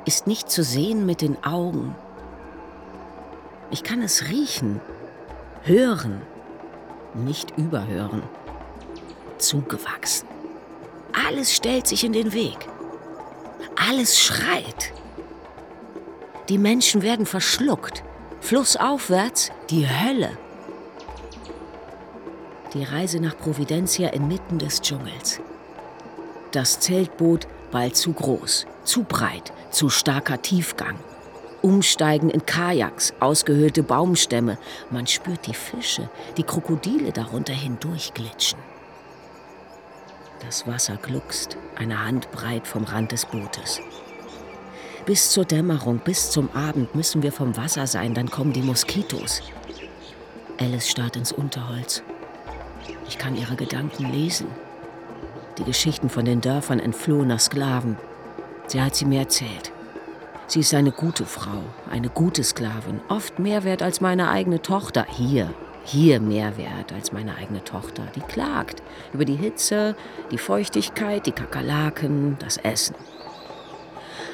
[0.05, 1.95] ist nicht zu sehen mit den Augen.
[3.71, 4.79] Ich kann es riechen,
[5.63, 6.21] hören,
[7.13, 8.23] nicht überhören.
[9.37, 10.27] Zugewachsen.
[11.27, 12.57] Alles stellt sich in den Weg.
[13.75, 14.93] Alles schreit.
[16.49, 18.03] Die Menschen werden verschluckt.
[18.41, 20.37] Flussaufwärts die Hölle.
[22.73, 25.39] Die Reise nach Providencia inmitten des Dschungels.
[26.51, 30.95] Das Zeltboot bald zu groß, zu breit, zu starker Tiefgang.
[31.61, 34.59] Umsteigen in Kajaks, ausgehöhlte Baumstämme.
[34.91, 38.59] Man spürt die Fische, die Krokodile darunter hindurchglitschen.
[40.45, 43.81] Das Wasser gluckst, eine Handbreit vom Rand des Bootes.
[45.05, 49.43] Bis zur Dämmerung, bis zum Abend müssen wir vom Wasser sein, dann kommen die Moskitos.
[50.59, 52.01] Alice starrt ins Unterholz.
[53.07, 54.47] Ich kann ihre Gedanken lesen.
[55.59, 57.97] Die Geschichten von den Dörfern entflohener Sklaven.
[58.65, 59.71] Sie hat sie mir erzählt.
[60.47, 65.05] Sie ist eine gute Frau, eine gute Sklavin, oft mehr wert als meine eigene Tochter.
[65.07, 65.53] Hier,
[65.83, 68.07] hier mehr wert als meine eigene Tochter.
[68.15, 68.81] Die klagt
[69.13, 69.95] über die Hitze,
[70.31, 72.95] die Feuchtigkeit, die Kakerlaken, das Essen.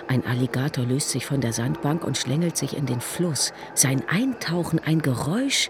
[0.07, 3.53] Ein Alligator löst sich von der Sandbank und schlängelt sich in den Fluss.
[3.73, 5.69] Sein Eintauchen ein Geräusch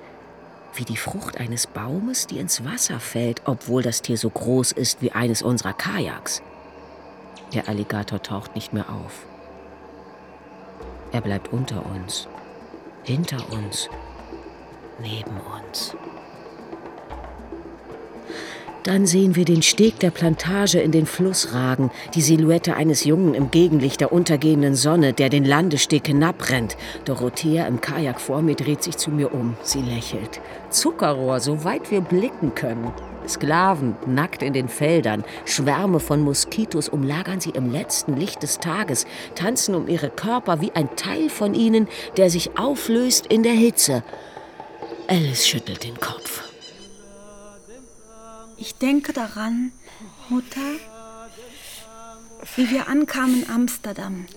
[0.73, 5.01] wie die Frucht eines Baumes, die ins Wasser fällt, obwohl das Tier so groß ist
[5.01, 6.41] wie eines unserer Kajaks.
[7.53, 9.25] Der Alligator taucht nicht mehr auf.
[11.11, 12.27] Er bleibt unter uns,
[13.03, 13.89] hinter uns,
[15.01, 15.95] neben uns.
[18.83, 23.35] Dann sehen wir den Steg der Plantage in den Fluss ragen, die Silhouette eines Jungen
[23.35, 26.77] im Gegenlicht der untergehenden Sonne, der den Landesteg hinabrennt.
[27.05, 29.55] Dorothea im Kajak vor mir dreht sich zu mir um.
[29.61, 30.41] Sie lächelt.
[30.71, 32.91] Zuckerrohr, soweit wir blicken können.
[33.27, 39.05] Sklaven nackt in den Feldern, Schwärme von Moskitos umlagern sie im letzten Licht des Tages,
[39.35, 44.01] tanzen um ihre Körper wie ein Teil von ihnen, der sich auflöst in der Hitze.
[45.07, 46.50] Alice schüttelt den Kopf.
[48.61, 49.71] Ich denke daran,
[50.29, 50.61] Mutter,
[52.55, 54.27] wie wir ankamen in Amsterdam,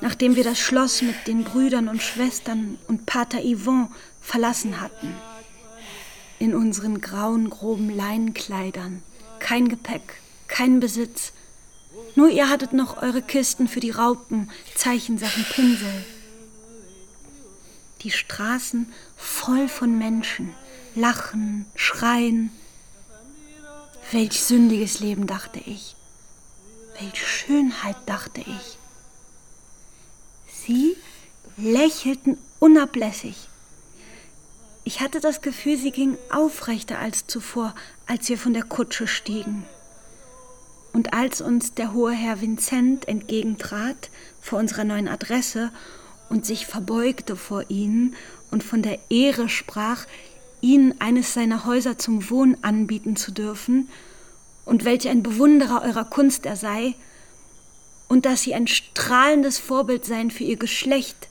[0.00, 3.88] nachdem wir das Schloss mit den Brüdern und Schwestern und Pater Yvon
[4.22, 5.14] verlassen hatten
[6.38, 9.02] in unseren grauen, groben Leinenkleidern.
[9.40, 11.34] Kein Gepäck, kein Besitz.
[12.14, 16.06] Nur ihr hattet noch eure Kisten für die Raupen, Zeichensachen, Pinsel.
[18.00, 20.54] Die Straßen voll von Menschen,
[20.94, 22.50] lachen, schreien.
[24.12, 25.96] Welch sündiges Leben, dachte ich.
[27.00, 28.78] Welch Schönheit, dachte ich.
[30.46, 30.96] Sie
[31.56, 33.48] lächelten unablässig.
[34.84, 37.74] Ich hatte das Gefühl, sie ging aufrechter als zuvor,
[38.06, 39.64] als wir von der Kutsche stiegen.
[40.92, 45.72] Und als uns der hohe Herr Vincent entgegentrat vor unserer neuen Adresse
[46.28, 48.14] und sich verbeugte vor ihnen
[48.52, 50.06] und von der Ehre sprach,
[50.60, 53.88] ihnen eines seiner Häuser zum Wohnen anbieten zu dürfen,
[54.64, 56.94] und welch ein Bewunderer eurer Kunst er sei,
[58.08, 61.28] und dass sie ein strahlendes Vorbild seien für ihr Geschlecht,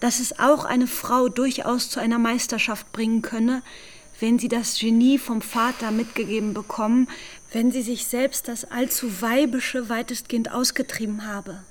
[0.00, 3.62] dass es auch eine Frau durchaus zu einer Meisterschaft bringen könne,
[4.20, 7.08] wenn sie das Genie vom Vater mitgegeben bekommen,
[7.52, 11.62] wenn sie sich selbst das allzu weibische weitestgehend ausgetrieben habe.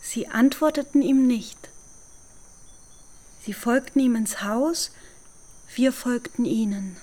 [0.00, 1.70] Sie antworteten ihm nicht.
[3.44, 4.92] Sie folgten ihm ins Haus,
[5.74, 6.96] wir folgten ihnen.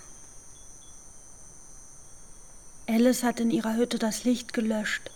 [2.87, 5.11] Alice hat in ihrer Hütte das Licht gelöscht.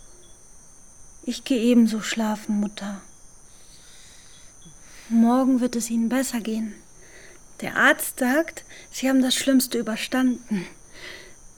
[1.24, 3.00] Ich gehe ebenso schlafen, Mutter.
[5.08, 6.74] Morgen wird es Ihnen besser gehen.
[7.60, 10.66] Der Arzt sagt, Sie haben das Schlimmste überstanden.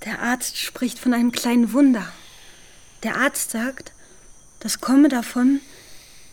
[0.04, 2.06] Der Arzt spricht von einem kleinen Wunder.
[3.02, 3.92] Der Arzt sagt,
[4.60, 5.60] das komme davon,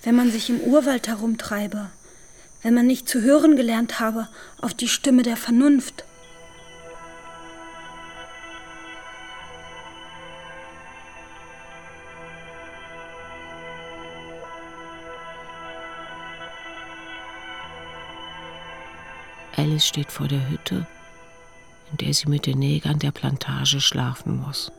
[0.03, 1.89] wenn man sich im Urwald herumtreibe,
[2.63, 4.27] wenn man nicht zu hören gelernt habe
[4.61, 6.05] auf die Stimme der Vernunft.
[19.55, 20.87] Alice steht vor der Hütte,
[21.91, 24.71] in der sie mit den Negern der Plantage schlafen muss.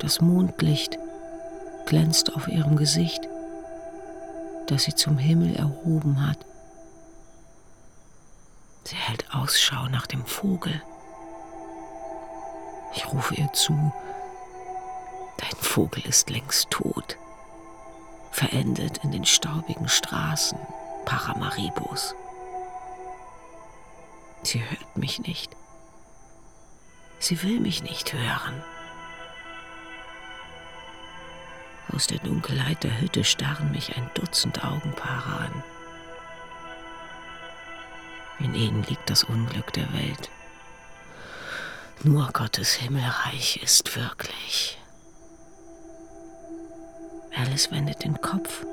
[0.00, 0.98] Das Mondlicht
[1.86, 3.28] glänzt auf ihrem Gesicht,
[4.66, 6.38] das sie zum Himmel erhoben hat.
[8.84, 10.82] Sie hält Ausschau nach dem Vogel.
[12.94, 13.92] Ich rufe ihr zu,
[15.38, 17.16] dein Vogel ist längst tot,
[18.30, 20.58] verendet in den staubigen Straßen
[21.04, 22.14] Paramaribos.
[24.42, 25.56] Sie hört mich nicht.
[27.18, 28.62] Sie will mich nicht hören.
[31.88, 35.64] Aus der Dunkelheit der Hütte starren mich ein Dutzend Augenpaare an.
[38.38, 40.30] In ihnen liegt das Unglück der Welt.
[42.02, 44.78] Nur Gottes Himmelreich ist wirklich.
[47.36, 48.64] Alles wendet den Kopf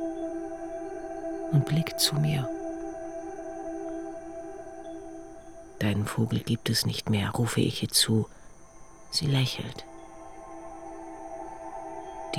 [1.51, 2.47] und blickt zu mir.
[5.79, 8.27] Deinen Vogel gibt es nicht mehr, rufe ich ihr zu.
[9.11, 9.85] Sie lächelt.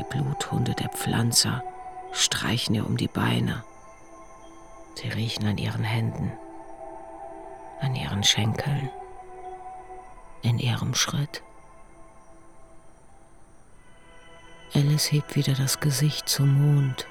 [0.00, 1.62] Die Bluthunde der Pflanzer
[2.10, 3.62] streichen ihr um die Beine.
[4.94, 6.32] Sie riechen an ihren Händen,
[7.82, 8.88] an ihren Schenkeln,
[10.40, 11.42] in ihrem Schritt.
[14.72, 17.06] Alice hebt wieder das Gesicht zum Mond.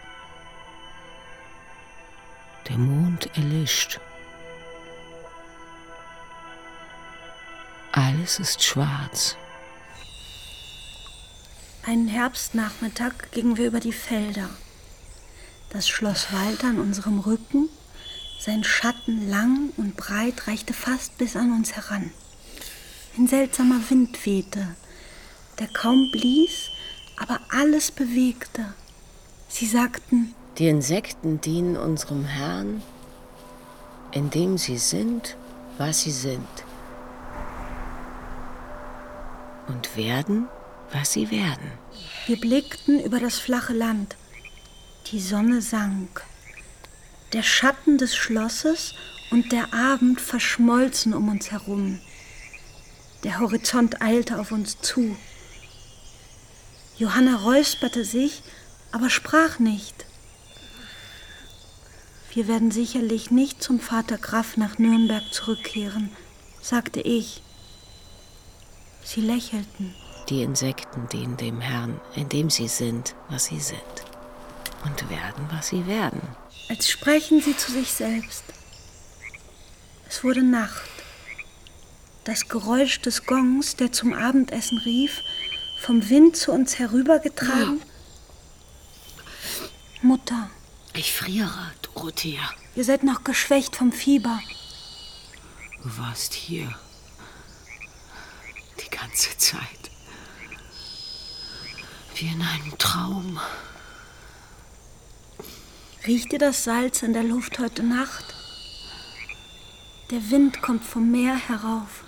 [2.70, 4.00] Der Mond erlischt.
[7.92, 9.38] Alles ist schwarz.
[11.84, 14.49] Einen Herbstnachmittag gingen wir über die Felder.
[15.69, 17.69] Das Schloss Walter an unserem Rücken,
[18.38, 22.11] sein Schatten lang und breit reichte fast bis an uns heran.
[23.17, 24.75] Ein seltsamer Wind wehte,
[25.57, 26.69] der kaum blies,
[27.17, 28.73] aber alles bewegte.
[29.47, 32.82] Sie sagten, die Insekten dienen unserem Herrn,
[34.11, 35.38] indem sie sind,
[35.77, 36.47] was sie sind.
[39.67, 40.47] Und werden,
[40.92, 41.72] was sie werden.
[42.26, 44.16] Wir blickten über das flache Land.
[45.08, 46.24] Die Sonne sank.
[47.34, 48.96] Der Schatten des Schlosses
[49.32, 52.00] und der Abend verschmolzen um uns herum.
[53.24, 55.16] Der Horizont eilte auf uns zu.
[56.98, 58.42] Johanna räusperte sich,
[58.92, 60.06] aber sprach nicht.
[62.34, 66.12] Wir werden sicherlich nicht zum Vater Graf nach Nürnberg zurückkehren,
[66.62, 67.42] sagte ich.
[69.04, 69.96] Sie lächelten.
[70.30, 73.80] Die Insekten dienen dem Herrn, indem sie sind, was sie sind.
[74.86, 76.21] Und werden, was sie werden.
[76.69, 78.43] Als sprechen sie zu sich selbst.
[80.07, 80.89] Es wurde Nacht.
[82.25, 85.23] Das Geräusch des Gongs, der zum Abendessen rief,
[85.82, 87.82] vom Wind zu uns herübergetragen.
[90.03, 90.49] Mutter.
[90.93, 92.51] Ich friere, Dorothea.
[92.75, 94.39] Ihr seid noch geschwächt vom Fieber.
[95.84, 96.73] Du warst hier.
[98.86, 99.78] Die ganze Zeit.
[102.20, 103.39] Wie in einem Traum.
[106.05, 108.36] Riecht ihr das Salz in der Luft heute Nacht?
[110.11, 112.03] Der Wind kommt vom Meer herauf.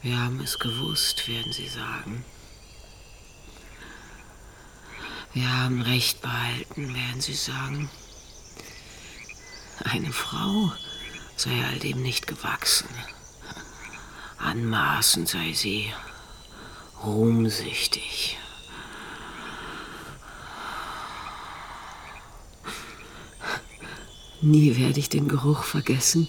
[0.00, 2.24] Wir haben es gewusst, werden Sie sagen.
[5.32, 7.88] Wir haben Recht behalten, werden Sie sagen.
[9.84, 10.72] Eine Frau
[11.36, 12.88] sei all dem nicht gewachsen.
[14.38, 15.92] Anmaßend sei sie,
[17.04, 18.38] ruhmsüchtig.
[24.40, 26.26] Nie werde ich den Geruch vergessen,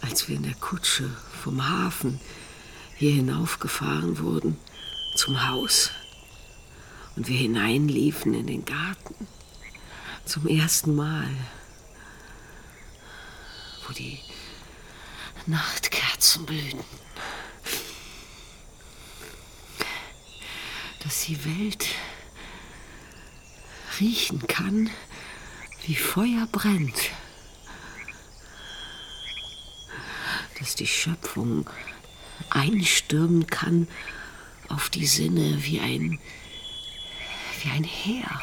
[0.00, 1.10] als wir in der Kutsche
[1.42, 2.20] vom Hafen
[2.96, 4.56] hier hinaufgefahren wurden
[5.16, 5.90] zum Haus
[7.16, 9.26] und wir hineinliefen in den Garten
[10.24, 11.28] zum ersten Mal,
[13.86, 14.20] wo die
[15.46, 16.84] Nachtkerzen blühten,
[21.02, 21.86] dass die Welt
[24.00, 24.90] riechen kann,
[25.86, 27.10] wie Feuer brennt,
[30.58, 31.68] dass die Schöpfung
[32.50, 33.88] einstürmen kann
[34.68, 36.20] auf die Sinne wie ein,
[37.62, 38.42] wie ein Heer.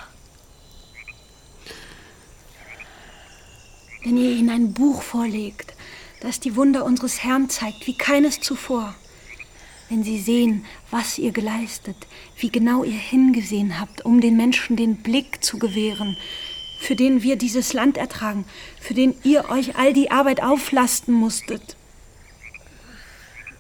[4.04, 5.74] Wenn ihr ihnen ein Buch vorlegt,
[6.22, 8.96] das die Wunder unseres Herrn zeigt, wie keines zuvor.
[9.90, 11.98] Wenn sie sehen, was ihr geleistet,
[12.38, 16.16] wie genau ihr hingesehen habt, um den Menschen den Blick zu gewähren,
[16.80, 18.46] für den wir dieses Land ertragen,
[18.80, 21.76] für den ihr euch all die Arbeit auflasten musstet.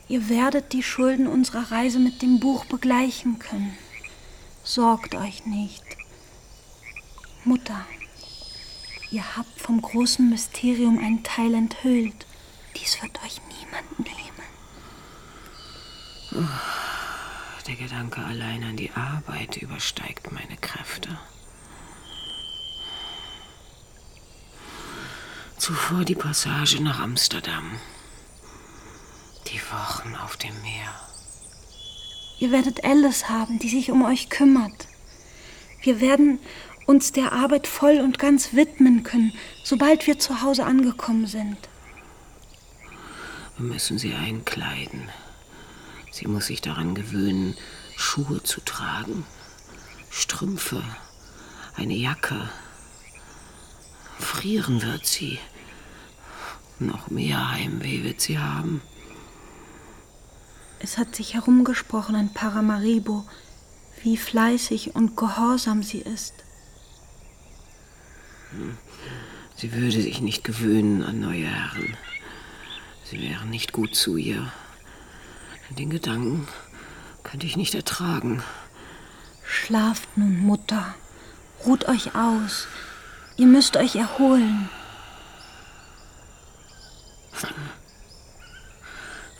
[0.07, 3.77] Ihr werdet die Schulden unserer Reise mit dem Buch begleichen können.
[4.63, 5.83] Sorgt euch nicht.
[7.43, 7.85] Mutter,
[9.11, 12.25] ihr habt vom großen Mysterium einen Teil enthüllt.
[12.75, 14.38] Dies wird euch niemand nehmen.
[16.31, 21.17] Der Gedanke allein an die Arbeit übersteigt meine Kräfte.
[25.57, 27.79] Zuvor die Passage nach Amsterdam.
[29.47, 30.93] Die Wochen auf dem Meer.
[32.39, 34.87] Ihr werdet Alice haben, die sich um euch kümmert.
[35.81, 36.39] Wir werden
[36.85, 39.33] uns der Arbeit voll und ganz widmen können,
[39.63, 41.57] sobald wir zu Hause angekommen sind.
[43.57, 45.09] Wir müssen sie einkleiden.
[46.11, 47.55] Sie muss sich daran gewöhnen,
[47.95, 49.25] Schuhe zu tragen,
[50.09, 50.83] Strümpfe,
[51.75, 52.49] eine Jacke.
[54.17, 55.39] Frieren wird sie.
[56.79, 58.81] Noch mehr Heimweh wird sie haben.
[60.79, 63.25] Es hat sich herumgesprochen in Paramaribo,
[64.01, 66.33] wie fleißig und gehorsam sie ist.
[69.55, 71.97] Sie würde sich nicht gewöhnen an neue Herren.
[73.03, 74.51] Sie wären nicht gut zu ihr.
[75.77, 76.47] Den Gedanken
[77.23, 78.43] könnte ich nicht ertragen.
[79.43, 80.95] Schlaft nun, Mutter.
[81.65, 82.67] Ruht euch aus.
[83.37, 84.69] Ihr müsst euch erholen.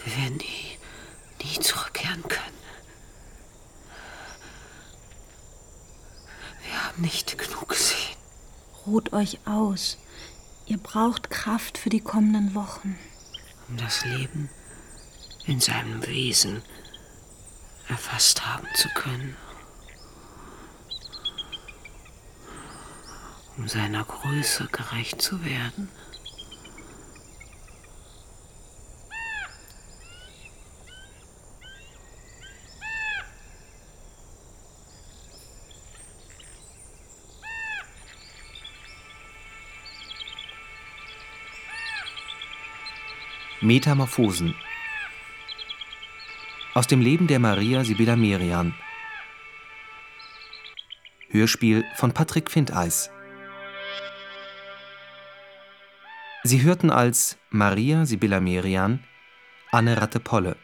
[0.04, 0.78] Wir werden nie,
[1.44, 2.58] nie zurückkehren können.
[6.64, 8.16] Wir haben nicht genug gesehen.
[8.86, 9.98] Ruht euch aus.
[10.66, 12.98] Ihr braucht Kraft für die kommenden Wochen.
[13.68, 14.50] Um das Leben
[15.50, 16.62] in seinem Wesen
[17.88, 19.36] erfasst haben zu können.
[23.58, 25.90] Um seiner Größe gerecht zu werden.
[43.62, 44.56] Metamorphosen
[46.74, 48.76] aus dem Leben der Maria Sibylla Merian.
[51.30, 53.10] Hörspiel von Patrick Findeis.
[56.44, 59.04] Sie hörten als Maria Sibylla Merian
[59.72, 60.58] Anne Ratte-Polle.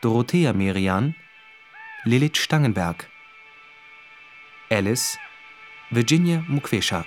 [0.00, 1.14] Dorothea Merian
[2.04, 3.08] Lilith Stangenberg.
[4.70, 5.18] Alice
[5.90, 7.06] Virginia Mukwescha.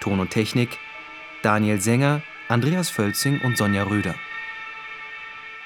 [0.00, 0.78] Ton und Technik
[1.42, 4.14] Daniel Sänger Andreas Völzing und Sonja Röder.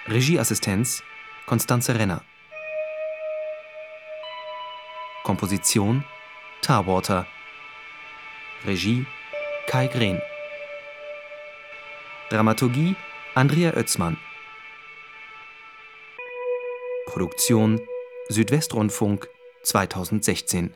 [0.09, 1.03] Regieassistenz
[1.47, 2.23] Konstanze Renner.
[5.25, 6.05] Komposition
[6.63, 7.27] Tarwater.
[8.65, 9.05] Regie
[9.67, 10.21] Kai Green.
[12.31, 12.95] Dramaturgie
[13.35, 14.17] Andrea Oetzmann.
[17.07, 17.81] Produktion
[18.29, 19.29] Südwestrundfunk
[19.65, 20.73] 2016.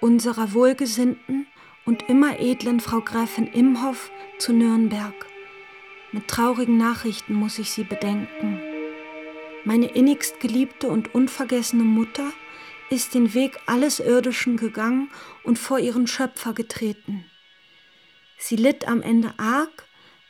[0.00, 1.47] unserer wohlgesinnten
[1.88, 5.14] und immer edlen Frau Gräfin Imhoff zu Nürnberg.
[6.12, 8.60] Mit traurigen Nachrichten muss ich Sie bedenken.
[9.64, 12.30] Meine innigst geliebte und unvergessene Mutter
[12.90, 15.10] ist den Weg alles Irdischen gegangen
[15.44, 17.24] und vor ihren Schöpfer getreten.
[18.36, 19.86] Sie litt am Ende arg,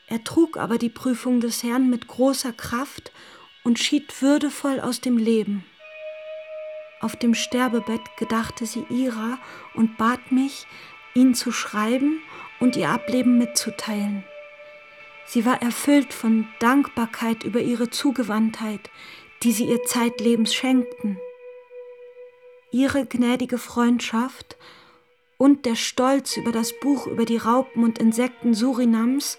[0.07, 3.11] ertrug aber die Prüfung des Herrn mit großer Kraft
[3.65, 5.65] und schied würdevoll aus dem Leben.
[7.01, 9.39] Auf dem Sterbebett gedachte sie ihrer
[9.75, 10.65] und bat mich,
[11.15, 12.21] ihn zu schreiben
[12.61, 14.25] und ihr Ableben mitzuteilen.
[15.27, 18.91] Sie war erfüllt von Dankbarkeit über ihre Zugewandtheit,
[19.43, 21.19] die sie ihr zeitlebens schenkten.
[22.71, 24.57] Ihre gnädige Freundschaft
[25.37, 29.39] und der Stolz über das Buch über die Raupen und Insekten Surinams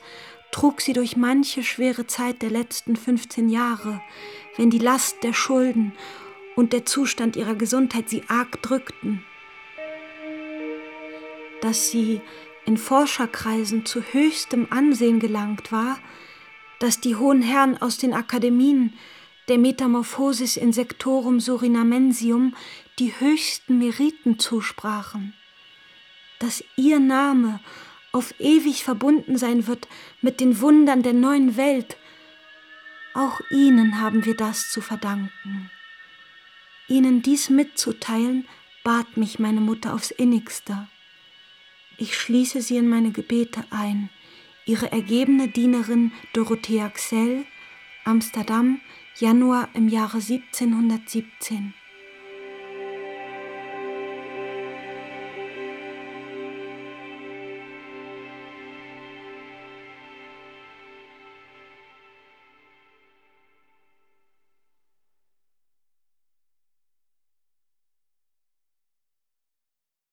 [0.51, 4.01] trug sie durch manche schwere Zeit der letzten 15 Jahre,
[4.57, 5.93] wenn die Last der Schulden
[6.55, 9.23] und der Zustand ihrer Gesundheit sie arg drückten.
[11.61, 12.21] Dass sie
[12.65, 15.99] in Forscherkreisen zu höchstem Ansehen gelangt war,
[16.79, 18.93] dass die hohen Herren aus den Akademien
[19.49, 22.55] der Metamorphosis Insectorum Surinamensium
[22.99, 25.33] die höchsten Meriten zusprachen,
[26.37, 27.59] dass ihr Name
[28.11, 29.87] auf ewig verbunden sein wird
[30.21, 31.97] mit den Wundern der neuen Welt,
[33.13, 35.71] auch ihnen haben wir das zu verdanken.
[36.87, 38.47] Ihnen dies mitzuteilen,
[38.83, 40.87] bat mich meine Mutter aufs innigste.
[42.01, 44.09] Ich schließe sie in meine Gebete ein.
[44.65, 47.43] Ihre ergebene Dienerin Dorothea Xell,
[48.05, 48.79] Amsterdam,
[49.19, 51.73] Januar im Jahre 1717.